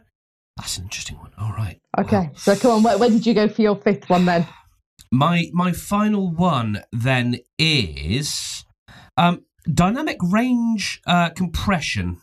[0.57, 1.33] that's an interesting one.
[1.39, 1.81] All right.
[1.99, 4.47] Okay, so come on, where, where did you go for your fifth one then?
[5.11, 8.65] My my final one then is
[9.17, 12.19] um, dynamic range uh, compression.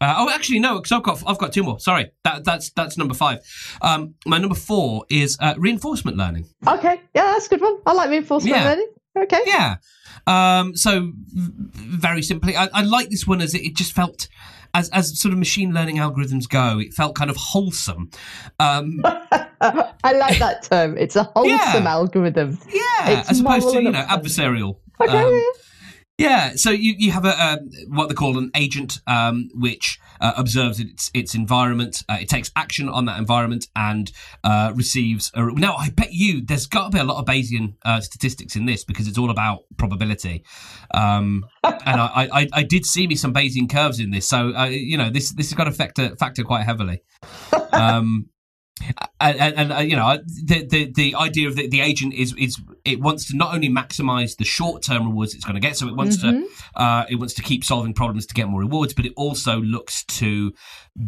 [0.00, 1.78] Uh, oh, actually, no, because I've got I've got two more.
[1.78, 3.38] Sorry, that that's that's number five.
[3.80, 6.46] Um, my number four is uh, reinforcement learning.
[6.66, 7.78] Okay, yeah, that's a good one.
[7.86, 8.64] I like reinforcement Yeah.
[8.64, 8.88] learning.
[9.16, 9.40] Okay.
[9.46, 9.76] Yeah.
[10.26, 14.28] Um, so very simply, I, I like this one as it, it just felt.
[14.74, 18.10] As, as sort of machine learning algorithms go, it felt kind of wholesome.
[18.58, 19.00] Um,
[19.60, 20.96] I like that term.
[20.96, 21.50] It's a wholesome
[21.84, 21.90] Yeah.
[21.90, 22.58] algorithm.
[22.72, 24.76] yeah, It's as opposed to you know adversarial.
[25.00, 25.18] Okay.
[25.22, 25.42] Um,
[26.18, 30.34] Yeah, so you, you have a um, what they call an agent, um, which uh,
[30.36, 32.04] observes its its environment.
[32.08, 34.12] Uh, it takes action on that environment and
[34.44, 35.32] uh, receives.
[35.34, 38.56] A, now, I bet you there's got to be a lot of Bayesian uh, statistics
[38.56, 40.44] in this because it's all about probability.
[40.92, 44.66] Um, and I, I, I did see me some Bayesian curves in this, so uh,
[44.66, 47.02] you know this this has got to factor factor quite heavily.
[47.72, 48.26] Um,
[49.20, 52.60] and, and, uh, you know the, the the idea of the, the agent is is
[52.84, 55.88] it wants to not only maximize the short term rewards it's going to get so
[55.88, 59.06] it wants to uh, it wants to keep solving problems to get more rewards but
[59.06, 60.52] it also looks to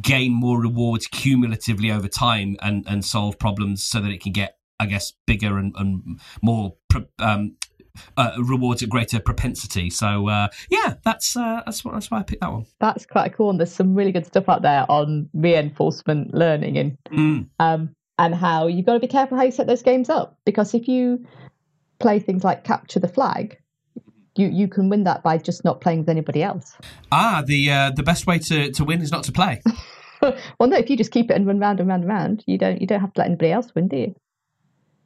[0.01, 4.59] gain more rewards cumulatively over time and and solve problems so that it can get
[4.81, 6.77] i guess bigger and, and more
[7.19, 7.57] um,
[8.16, 12.22] uh, rewards at greater propensity so uh, yeah that's uh, that's why that's why i
[12.22, 13.50] picked that one That's quite cool.
[13.50, 17.48] And there's some really good stuff out there on reinforcement learning and Mm.
[17.61, 20.74] um, and how you've got to be careful how you set those games up because
[20.74, 21.24] if you
[22.00, 23.59] play things like capture the flag,
[24.37, 26.76] you you can win that by just not playing with anybody else.
[27.12, 29.61] ah the uh, the best way to, to win is not to play
[30.22, 32.57] well, no, if you just keep it and run round and round and round, you
[32.59, 34.14] don't you don't have to let anybody else win, do you?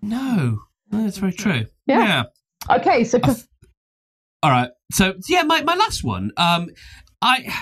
[0.02, 2.04] no No, that's very true Yeah.
[2.04, 2.22] yeah.
[2.70, 3.20] Okay, so
[4.42, 4.70] All right.
[4.92, 6.32] So yeah, my, my last one.
[6.36, 6.70] Um,
[7.22, 7.52] I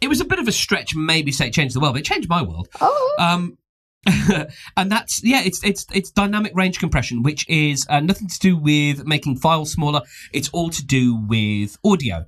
[0.00, 2.04] it was a bit of a stretch, maybe say it changed the world, but it
[2.04, 2.68] changed my world.
[2.80, 3.56] oh, Um,
[4.76, 8.56] and that's yeah, it's it's it's dynamic range compression, which is uh, nothing to do
[8.56, 10.02] with making files smaller.
[10.32, 12.26] It's all to do with audio.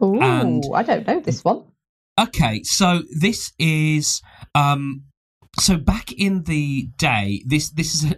[0.00, 1.64] Oh, I don't know this one.
[2.18, 4.22] Okay, so this is
[4.54, 5.04] um,
[5.60, 8.16] so back in the day, this this is a,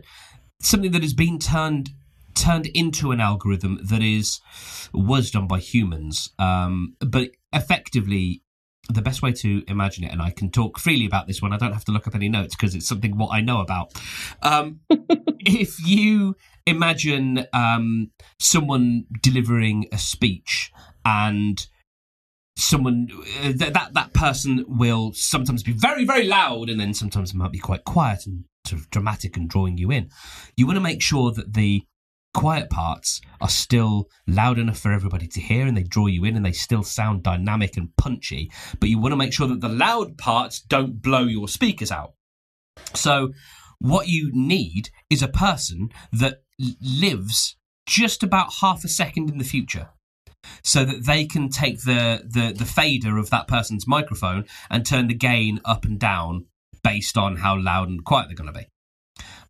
[0.61, 1.91] something that has been turned
[2.39, 4.41] turned into an algorithm that is
[4.93, 8.43] was done by humans, um, but effectively.
[8.91, 11.53] The best way to imagine it, and I can talk freely about this one.
[11.53, 13.93] I don't have to look up any notes because it's something what I know about.
[14.43, 14.81] Um,
[15.41, 20.73] if you imagine um, someone delivering a speech
[21.05, 21.67] and
[22.57, 23.09] someone
[23.41, 27.53] uh, th- that that person will sometimes be very very loud and then sometimes might
[27.53, 30.11] be quite quiet and sort of dramatic and drawing you in
[30.57, 31.83] you want to make sure that the
[32.39, 36.37] quiet parts are still loud enough for everybody to hear and they draw you in
[36.37, 38.49] and they still sound dynamic and punchy
[38.79, 42.13] but you want to make sure that the loud parts don't blow your speakers out
[42.95, 43.33] so
[43.81, 46.43] what you need is a person that
[46.81, 49.89] lives just about half a second in the future
[50.63, 55.09] so that they can take the, the the fader of that person's microphone and turn
[55.09, 56.47] the gain up and down
[56.85, 58.67] based on how loud and quiet they're going to be.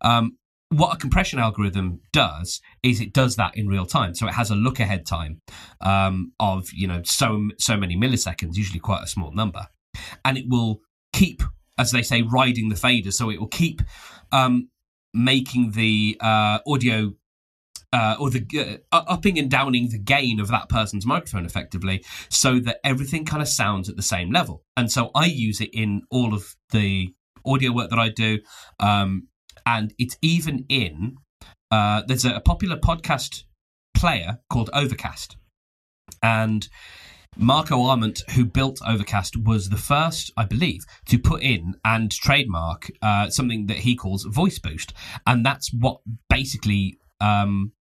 [0.01, 0.37] Um,
[0.69, 4.13] what a compression algorithm does is it does that in real time.
[4.13, 5.41] So it has a look ahead time
[5.81, 9.67] um, of you know so so many milliseconds, usually quite a small number,
[10.23, 11.41] and it will keep,
[11.77, 13.11] as they say, riding the fader.
[13.11, 13.81] So it will keep
[14.31, 14.69] um,
[15.13, 17.13] making the uh, audio
[17.91, 22.59] uh, or the uh, upping and downing the gain of that person's microphone effectively so
[22.59, 24.63] that everything kind of sounds at the same level.
[24.77, 28.39] And so I use it in all of the audio work that I do.
[28.79, 29.29] Um,
[29.69, 31.17] and it's even in,
[31.69, 33.43] uh, there's a, popular podcast
[33.93, 35.37] player called Overcast.
[36.23, 36.67] And
[37.37, 42.89] Marco Arment, who built Overcast, was the first, I believe, to put in and trademark
[43.03, 44.93] uh, something that he calls voice boost,
[45.27, 47.73] and that's what basically um,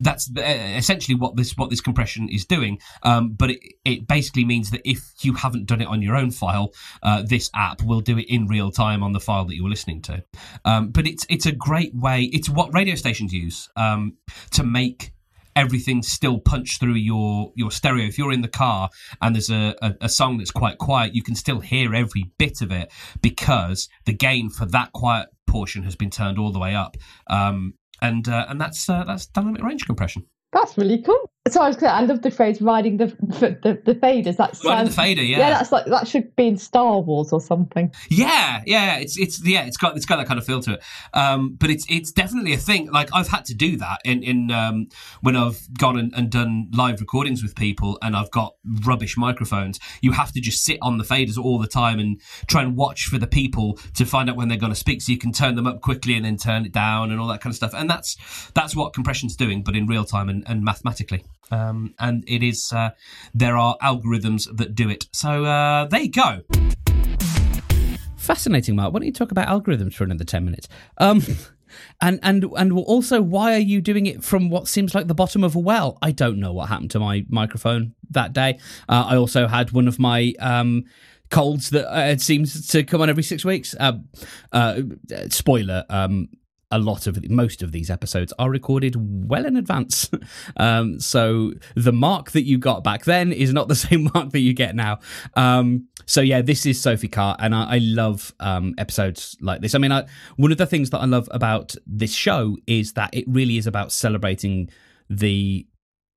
[0.00, 2.78] that's essentially what this what this compression is doing.
[3.02, 6.30] Um, but it, it basically means that if you haven't done it on your own
[6.30, 9.68] file, uh, this app will do it in real time on the file that you're
[9.68, 10.24] listening to.
[10.64, 12.24] Um, but it's it's a great way.
[12.32, 14.16] It's what radio stations use um,
[14.52, 15.12] to make
[15.56, 18.06] everything still punch through your your stereo.
[18.06, 18.90] If you're in the car
[19.22, 22.60] and there's a, a, a song that's quite quiet, you can still hear every bit
[22.60, 22.90] of it
[23.22, 26.96] because the gain for that quiet portion has been turned all the way up.
[27.28, 30.24] Um, and uh, and that's uh, that's dynamic range compression.
[30.52, 31.30] That's really cool.
[31.46, 31.90] So I was clear.
[31.90, 35.22] I love the phrase "riding the the, the faders." That's riding um, the fader.
[35.22, 35.50] Yeah, yeah.
[35.50, 37.92] That's like that should be in Star Wars or something.
[38.08, 38.96] Yeah, yeah.
[38.96, 39.66] It's it's yeah.
[39.66, 40.82] It's got it's got that kind of feel to it.
[41.12, 42.90] Um, but it's it's definitely a thing.
[42.90, 44.88] Like I've had to do that in in um,
[45.20, 48.54] when I've gone and, and done live recordings with people, and I've got
[48.86, 49.78] rubbish microphones.
[50.00, 53.04] You have to just sit on the faders all the time and try and watch
[53.04, 55.56] for the people to find out when they're going to speak, so you can turn
[55.56, 57.74] them up quickly and then turn it down and all that kind of stuff.
[57.74, 58.16] And that's
[58.54, 61.22] that's what compression's doing, but in real time and, and mathematically.
[61.50, 62.90] Um, and it is uh,
[63.34, 65.06] there are algorithms that do it.
[65.12, 66.42] So uh, there you go.
[68.16, 68.92] Fascinating, Mark.
[68.92, 70.68] Why don't you talk about algorithms for another ten minutes?
[70.98, 71.22] Um,
[72.00, 75.44] and and and also, why are you doing it from what seems like the bottom
[75.44, 75.98] of a well?
[76.02, 78.58] I don't know what happened to my microphone that day.
[78.88, 80.84] Uh, I also had one of my um,
[81.30, 83.74] colds that uh, seems to come on every six weeks.
[83.78, 83.98] Uh,
[84.52, 84.80] uh,
[85.28, 86.28] spoiler: um,
[86.74, 88.96] a lot of most of these episodes are recorded
[89.28, 90.10] well in advance.
[90.56, 94.40] um, so the mark that you got back then is not the same mark that
[94.40, 94.98] you get now.
[95.36, 99.76] Um, so yeah, this is Sophie Carr, and I, I love um, episodes like this.
[99.76, 100.04] I mean, I,
[100.36, 103.68] one of the things that I love about this show is that it really is
[103.68, 104.68] about celebrating
[105.08, 105.66] the.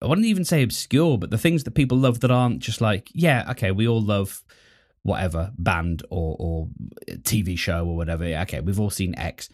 [0.01, 3.09] I wouldn't even say obscure, but the things that people love that aren't just like,
[3.13, 4.43] yeah, okay, we all love
[5.07, 6.67] whatever band or, or
[7.21, 8.25] TV show or whatever.
[8.25, 9.49] Okay, we've all seen X.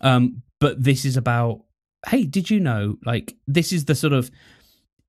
[0.00, 1.62] Um, but this is about,
[2.06, 2.96] hey, did you know?
[3.04, 4.30] Like, this is the sort of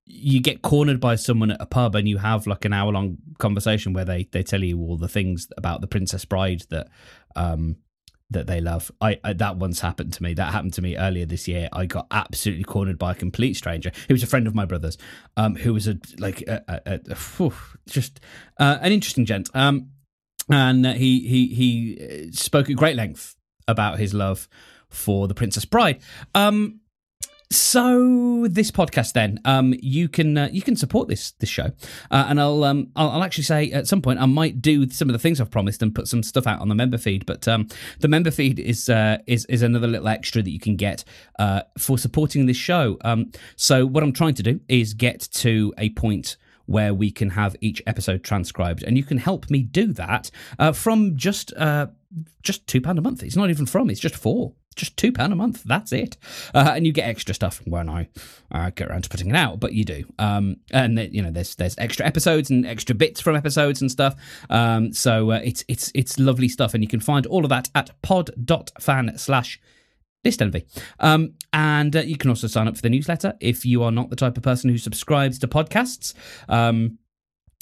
[0.06, 3.18] you get cornered by someone at a pub and you have like an hour long
[3.40, 6.88] conversation where they they tell you all the things about the Princess Bride that
[7.36, 7.76] um
[8.30, 8.92] that they love.
[9.00, 10.34] I, I, that once happened to me.
[10.34, 11.70] That happened to me earlier this year.
[11.72, 13.92] I got absolutely cornered by a complete stranger.
[14.08, 14.98] He was a friend of my brother's,
[15.38, 17.54] um, who was a like a, a, a, whew,
[17.88, 18.20] just
[18.60, 19.50] uh, an interesting gent.
[19.54, 19.92] Um,
[20.50, 23.36] and he he he spoke at great length
[23.68, 24.48] about his love
[24.90, 26.02] for the Princess Bride.
[26.36, 26.82] Um,
[27.50, 31.72] so this podcast, then, um, you can uh, you can support this this show,
[32.12, 35.08] uh, and I'll, um, I'll, I'll actually say at some point I might do some
[35.08, 37.26] of the things I've promised and put some stuff out on the member feed.
[37.26, 37.70] But um,
[38.00, 41.06] the member feed is uh, is is another little extra that you can get
[41.40, 42.98] uh, for supporting this show.
[43.06, 46.36] Um, so what I'm trying to do is get to a point
[46.66, 50.30] where we can have each episode transcribed, and you can help me do that
[50.60, 51.88] uh, from just uh,
[52.44, 53.24] just two pound a month.
[53.24, 55.64] It's not even from; it's just four just two pound a month.
[55.64, 56.18] That's it,
[56.54, 58.08] uh, and you get extra stuff when I
[58.52, 59.60] uh, get around to putting it out.
[59.60, 63.36] But you do, um, and you know, there's there's extra episodes and extra bits from
[63.36, 64.16] episodes and stuff.
[64.50, 67.70] Um, so uh, it's it's it's lovely stuff, and you can find all of that
[67.76, 69.60] at pod.fan slash
[70.24, 70.66] list envy.
[71.00, 74.10] Um, and uh, you can also sign up for the newsletter if you are not
[74.10, 76.14] the type of person who subscribes to podcasts.
[76.48, 77.00] Um,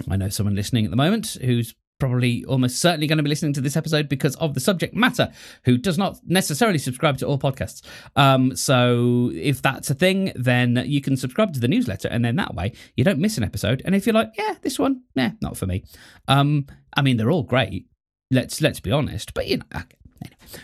[0.10, 3.54] I know someone listening at the moment who's probably almost certainly going to be listening
[3.54, 5.32] to this episode because of the subject matter,
[5.64, 7.82] who does not necessarily subscribe to all podcasts.
[8.16, 12.36] Um, so if that's a thing, then you can subscribe to the newsletter, and then
[12.36, 13.82] that way you don't miss an episode.
[13.86, 15.84] And if you're like, yeah, this one, yeah, not for me.
[16.28, 17.88] Um, I mean, they're all great.
[18.32, 19.66] Let's let's be honest, but you know.
[19.76, 19.98] Okay.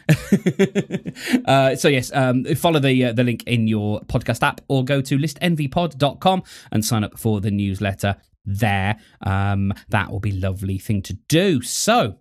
[1.45, 5.01] uh, so yes, um, follow the uh, the link in your podcast app or go
[5.01, 8.15] to listenvypod.com and sign up for the newsletter
[8.45, 8.97] there.
[9.21, 11.61] Um, that will be lovely thing to do.
[11.61, 12.17] So,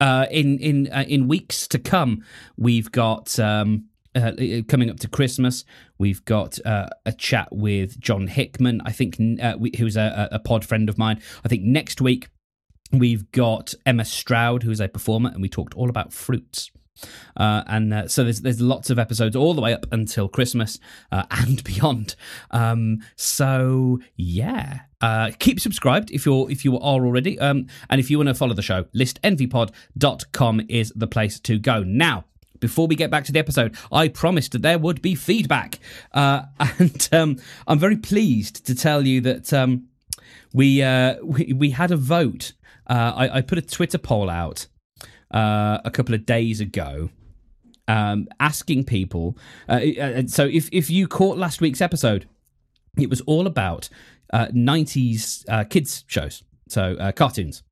[0.00, 2.24] uh, in in uh, in weeks to come,
[2.56, 3.38] we've got.
[3.38, 4.32] Um, uh,
[4.66, 5.64] coming up to Christmas,
[5.96, 8.82] we've got uh, a chat with John Hickman.
[8.84, 11.22] I think uh, who's a, a pod friend of mine.
[11.44, 12.28] I think next week
[12.92, 16.72] we've got Emma Stroud, who's a performer, and we talked all about fruits.
[17.36, 20.78] Uh, and uh, so there's there's lots of episodes all the way up until Christmas
[21.12, 22.16] uh, and beyond.
[22.50, 27.38] Um, so yeah, uh, keep subscribed if you're if you are already.
[27.38, 31.82] Um, and if you want to follow the show, listenvypod.com is the place to go.
[31.82, 32.24] Now,
[32.60, 35.78] before we get back to the episode, I promised that there would be feedback,
[36.12, 36.42] uh,
[36.78, 37.36] and um,
[37.66, 39.88] I'm very pleased to tell you that um,
[40.52, 42.52] we, uh, we we had a vote.
[42.86, 44.66] Uh, I, I, put a Twitter poll out
[45.30, 47.10] uh, a couple of days ago.
[47.86, 49.36] Um, asking people,
[49.68, 49.80] uh,
[50.26, 52.28] so if if you caught last week's episode,
[52.96, 53.88] it was all about
[54.32, 57.62] uh, 90s uh, kids shows, so uh, cartoons.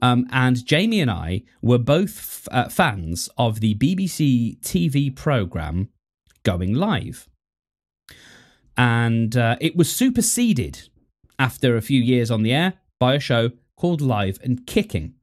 [0.00, 5.88] Um, and Jamie and I were both f- uh, fans of the BBC TV program
[6.42, 7.28] Going Live.
[8.76, 10.88] And uh, it was superseded
[11.38, 15.14] after a few years on the air by a show called Live and Kicking.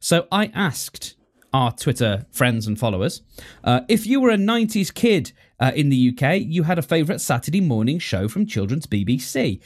[0.00, 1.16] So I asked
[1.52, 3.22] our Twitter friends and followers.
[3.62, 7.20] Uh, if you were a 90s kid uh, in the UK, you had a favourite
[7.20, 9.60] Saturday morning show from children's BBC.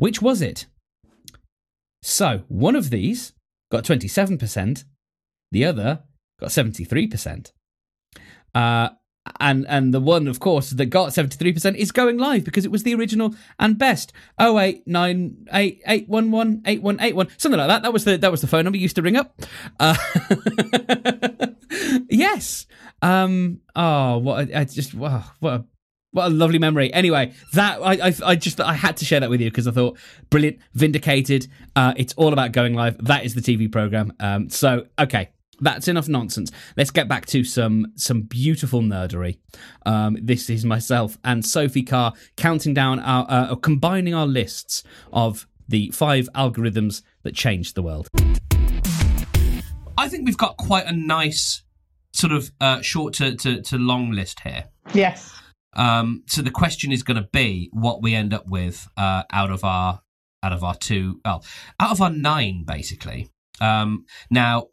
[0.00, 0.64] Which was it?
[2.02, 3.34] So, one of these
[3.70, 4.84] got 27%,
[5.52, 6.04] the other
[6.40, 7.52] got 73%.
[8.54, 8.88] Uh,
[9.38, 12.64] and and the one, of course, that got seventy three percent is going live because
[12.64, 14.14] it was the original and best.
[14.38, 17.82] Oh eight nine eight eight one one eight one eight one something like that.
[17.82, 19.38] That was the that was the phone number you used to ring up.
[19.78, 19.94] Uh,
[22.10, 22.66] yes.
[23.02, 23.60] Um.
[23.76, 25.64] Oh, what I, I just wow, what a
[26.12, 26.92] what a lovely memory.
[26.92, 29.70] Anyway, that I, I, I just I had to share that with you because I
[29.70, 29.98] thought
[30.28, 31.46] brilliant, vindicated.
[31.76, 33.02] Uh, it's all about going live.
[33.04, 34.12] That is the TV program.
[34.20, 35.30] Um, so okay,
[35.60, 36.50] that's enough nonsense.
[36.76, 39.38] Let's get back to some some beautiful nerdery.
[39.86, 44.82] Um, this is myself and Sophie Carr counting down our uh, combining our lists
[45.12, 48.08] of the five algorithms that changed the world.
[49.96, 51.62] I think we've got quite a nice
[52.12, 54.64] sort of uh, short to, to, to long list here.
[54.94, 55.32] Yes.
[55.74, 59.50] Um, so the question is going to be what we end up with uh, out
[59.50, 60.00] of our
[60.42, 61.44] out of our two, well,
[61.78, 63.28] out of our nine, basically.
[63.60, 64.68] Um, now,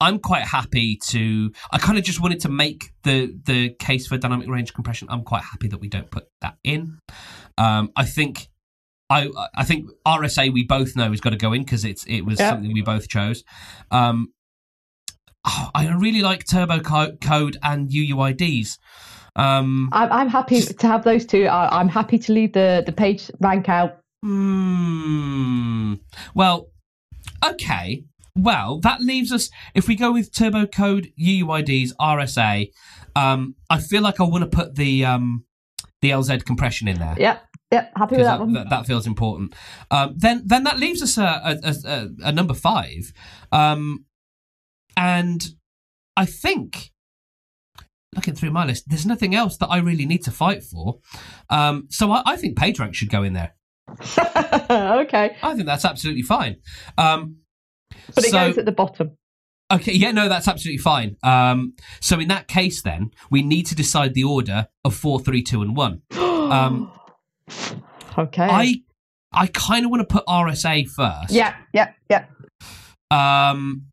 [0.00, 1.52] I'm quite happy to.
[1.70, 5.08] I kind of just wanted to make the the case for dynamic range compression.
[5.10, 6.98] I'm quite happy that we don't put that in.
[7.58, 8.48] Um, I think.
[9.10, 12.22] I, I think RSA we both know has got to go in because it's it
[12.22, 12.50] was Yep.
[12.50, 13.44] something we both chose.
[13.90, 14.32] Um,
[15.44, 18.78] oh, I really like turbo co- code and UUIDs.
[19.36, 21.46] Um, I'm, I'm happy to have those two.
[21.46, 23.98] I, I'm happy to leave the, the page rank out.
[24.22, 25.94] Hmm.
[26.34, 26.68] Well,
[27.44, 28.04] okay.
[28.36, 29.50] Well, that leaves us.
[29.74, 32.70] If we go with turbo code, UUIDs, RSA,
[33.14, 35.44] um, I feel like I want to put the um,
[36.00, 37.14] the LZ compression in there.
[37.18, 38.52] Yep, yep, happy with that, that, one.
[38.54, 39.54] that, that feels important.
[39.90, 43.12] Um, then, then that leaves us a, a, a, a, a number five,
[43.52, 44.04] um,
[44.96, 45.46] and
[46.16, 46.91] I think
[48.22, 51.00] looking through my list, there's nothing else that I really need to fight for.
[51.50, 53.54] Um, so I, I think PageRank should go in there.
[53.90, 56.58] okay, I think that's absolutely fine.
[56.96, 57.38] Um,
[58.14, 59.16] but it so- goes at the bottom.
[59.72, 61.16] Okay, yeah, no, that's absolutely fine.
[61.22, 65.42] Um, so in that case, then we need to decide the order of four, three,
[65.42, 66.02] two, and one.
[66.52, 66.92] Um,
[68.18, 68.44] okay.
[68.44, 68.82] I,
[69.32, 71.30] I kind of want to put RSA first.
[71.30, 72.26] Yeah, yeah, yeah.
[73.10, 73.86] Um,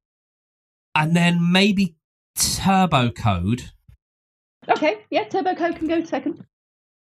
[0.93, 1.95] and then maybe
[2.35, 3.71] Turbo Code,
[4.69, 6.45] Okay, yeah, Turbo Code can go second.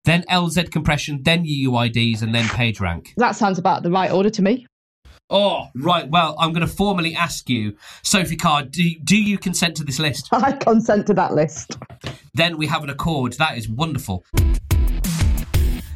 [0.05, 3.09] then LZ compression, then UUIDs, and then PageRank.
[3.17, 4.67] That sounds about the right order to me.
[5.29, 6.09] Oh, right.
[6.09, 9.99] Well, I'm going to formally ask you, Sophie Carr, do, do you consent to this
[9.99, 10.29] list?
[10.33, 11.77] I consent to that list.
[12.35, 13.33] then we have an accord.
[13.35, 14.25] That is wonderful.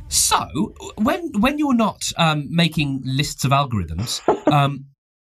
[0.08, 4.20] So, when when you're not um, making lists of algorithms,
[4.52, 4.86] um,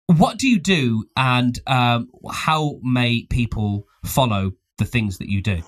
[0.06, 5.62] what do you do, and um, how may people follow the things that you do?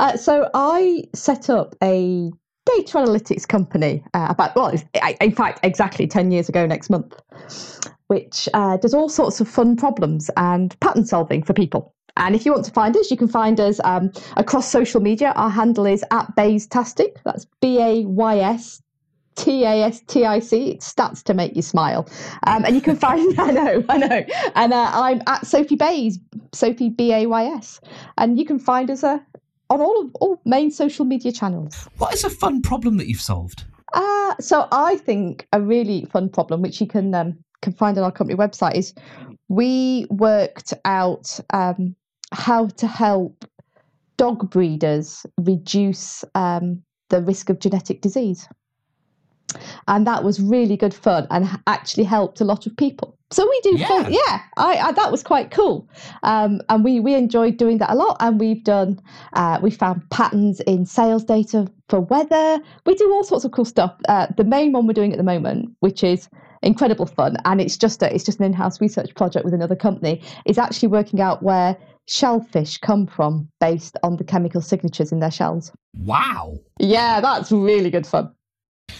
[0.00, 2.30] Uh, so I set up a
[2.66, 4.72] data analytics company uh, about well,
[5.20, 7.14] in fact, exactly ten years ago next month,
[8.08, 11.94] which uh, does all sorts of fun problems and pattern solving for people.
[12.16, 15.32] And if you want to find us, you can find us um, across social media.
[15.36, 17.16] Our handle is at Baystastic.
[17.24, 18.82] That's B A Y S
[19.36, 20.70] T A S T I C.
[20.70, 22.08] It stats to make you smile.
[22.46, 24.24] Um, and you can find, I know, I know.
[24.54, 26.18] And uh, I'm at Sophie Bays,
[26.52, 27.80] Sophie B A Y S.
[28.16, 29.18] And you can find us uh,
[29.70, 31.88] on all of all main social media channels.
[31.98, 33.64] What is a fun problem that you've solved?
[33.94, 38.04] Uh, so I think a really fun problem, which you can um, can find on
[38.04, 38.94] our company website, is
[39.48, 41.94] we worked out um,
[42.32, 43.44] how to help
[44.16, 48.48] dog breeders reduce um, the risk of genetic disease.
[49.88, 53.16] And that was really good fun and actually helped a lot of people.
[53.30, 54.20] So we do, fun, Yeah.
[54.24, 54.40] yeah.
[54.56, 55.88] I, I that was quite cool,
[56.22, 58.16] um, and we we enjoyed doing that a lot.
[58.20, 59.00] And we've done,
[59.32, 62.60] uh, we found patterns in sales data for weather.
[62.86, 63.96] We do all sorts of cool stuff.
[64.08, 66.28] Uh, the main one we're doing at the moment, which is
[66.62, 70.22] incredible fun, and it's just a, it's just an in-house research project with another company,
[70.44, 71.76] is actually working out where
[72.06, 75.72] shellfish come from based on the chemical signatures in their shells.
[76.04, 76.58] Wow.
[76.78, 78.32] Yeah, that's really good fun.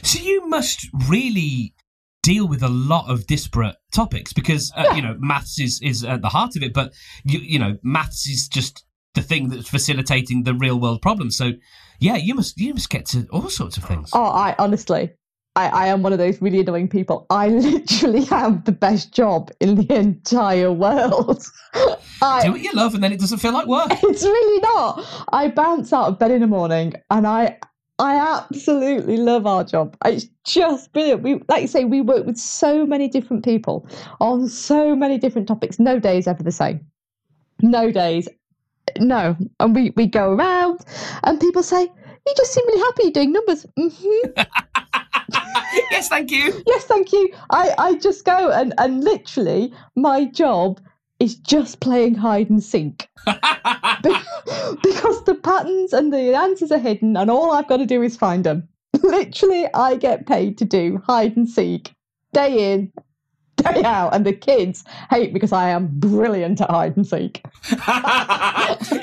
[0.02, 1.74] So you must really
[2.22, 6.22] deal with a lot of disparate topics because uh, you know maths is is at
[6.22, 6.92] the heart of it, but
[7.24, 8.84] you you know maths is just
[9.14, 11.36] the thing that's facilitating the real world problems.
[11.36, 11.52] So
[12.00, 14.10] yeah, you must you must get to all sorts of things.
[14.12, 15.10] Oh, I honestly,
[15.56, 17.26] I, I am one of those really annoying people.
[17.30, 21.44] I literally have the best job in the entire world.
[22.22, 23.88] I, Do what you love, and then it doesn't feel like work.
[23.90, 25.26] it's really not.
[25.32, 27.58] I bounce out of bed in the morning, and I,
[27.98, 29.96] I absolutely love our job.
[30.04, 31.22] It's just brilliant.
[31.22, 33.88] We, like you say, we work with so many different people
[34.20, 35.78] on so many different topics.
[35.78, 36.86] No day is ever the same.
[37.62, 38.28] No days.
[38.98, 40.80] No, and we we go around,
[41.24, 43.88] and people say, "You just seem really happy doing numbers." hmm
[45.90, 46.62] yes, thank you.
[46.66, 47.32] yes, thank you.
[47.50, 50.80] I, I just go and, and literally my job
[51.18, 53.08] is just playing hide and seek
[54.82, 58.16] because the patterns and the answers are hidden, and all I've got to do is
[58.16, 58.68] find them.
[59.02, 61.92] Literally, I get paid to do hide and seek
[62.32, 62.92] day in,
[63.74, 67.42] day out, and the kids hate because I am brilliant at hide and seek.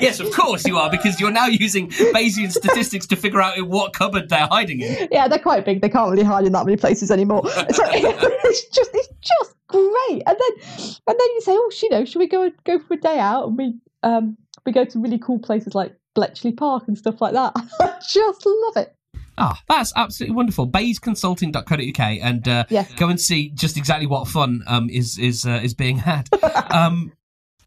[0.00, 3.68] yes, of course you are, because you're now using Bayesian statistics to figure out in
[3.68, 5.08] what cupboard they're hiding in.
[5.14, 5.80] Yeah, they're quite big.
[5.80, 7.48] They can't really hide in that many places anymore.
[7.48, 10.22] So it's just it's just great.
[10.26, 10.66] And then
[11.06, 13.48] and then you say, oh, you know, should we go go for a day out?
[13.48, 14.36] And we um
[14.66, 17.52] we go to really cool places like Bletchley Park and stuff like that.
[17.80, 18.96] I just love it.
[19.36, 20.68] Ah, that's absolutely wonderful.
[20.68, 22.86] Baysconsulting.co.uk and uh, Yeah.
[22.96, 26.28] go and see just exactly what fun um, is is uh, is being had.
[26.70, 27.12] um,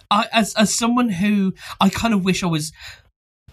[0.09, 2.71] I, as as someone who I kind of wish I was.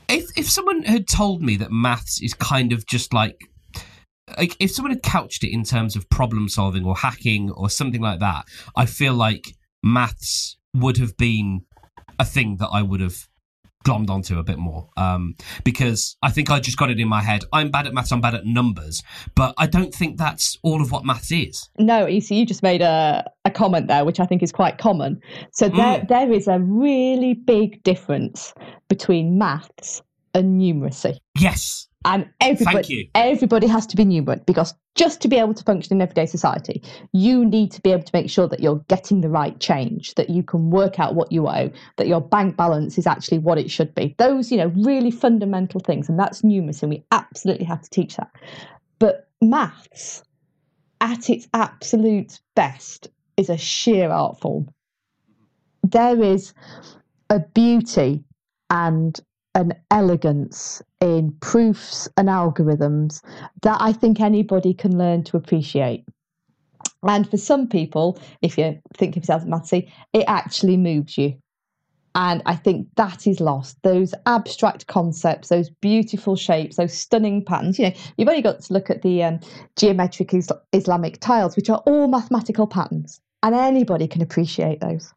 [0.09, 3.41] If if someone had told me that maths is kind of just like
[4.39, 8.01] like if someone had couched it in terms of problem solving or hacking or something
[8.01, 8.45] like that,
[8.77, 11.63] I feel like maths would have been
[12.19, 13.29] a thing that I would have
[13.85, 17.23] glommed onto a bit more um, because I think I just got it in my
[17.23, 17.45] head.
[17.53, 18.11] I'm bad at maths.
[18.13, 19.03] I'm bad at numbers,
[19.35, 21.69] but I don't think that's all of what maths is.
[21.79, 24.79] No, you see, you just made a, a comment there, which I think is quite
[24.79, 25.21] common.
[25.53, 26.09] So there, Mm.
[26.09, 28.55] there is a really big difference
[28.89, 30.03] between maths
[30.35, 31.19] and numeracy.
[31.39, 35.97] Yes, And everybody, everybody has to be numerate because just to be able to function
[35.97, 36.83] in everyday society,
[37.13, 40.29] you need to be able to make sure that you're getting the right change, that
[40.29, 43.71] you can work out what you owe, that your bank balance is actually what it
[43.71, 44.15] should be.
[44.19, 46.09] Those, you know, really fundamental things.
[46.09, 48.31] And that's numeracy, and we absolutely have to teach that.
[48.99, 50.23] But maths,
[51.01, 54.69] at its absolute best, is a sheer art form.
[55.83, 56.53] There is
[57.31, 58.25] a beauty
[58.71, 59.19] and
[59.55, 63.23] an elegance in proofs and algorithms
[63.61, 66.07] that I think anybody can learn to appreciate.
[67.03, 71.35] And for some people, if you think of yourself as mathsy, it actually moves you.
[72.15, 73.77] And I think that is lost.
[73.83, 77.79] Those abstract concepts, those beautiful shapes, those stunning patterns.
[77.79, 79.41] You know, you've only got to look at the um,
[79.77, 85.13] geometric is- Islamic tiles, which are all mathematical patterns, and anybody can appreciate those.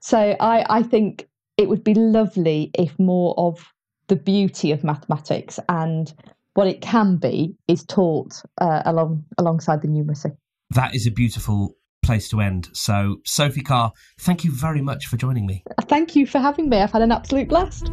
[0.00, 1.26] So I, I think
[1.56, 3.71] it would be lovely if more of
[4.12, 6.12] the beauty of mathematics and
[6.52, 10.36] what it can be is taught uh, along alongside the numeracy.
[10.68, 12.68] that is a beautiful place to end.
[12.74, 13.90] So, Sophie Carr,
[14.20, 15.64] thank you very much for joining me.
[15.82, 16.76] Thank you for having me.
[16.76, 17.90] I've had an absolute blast.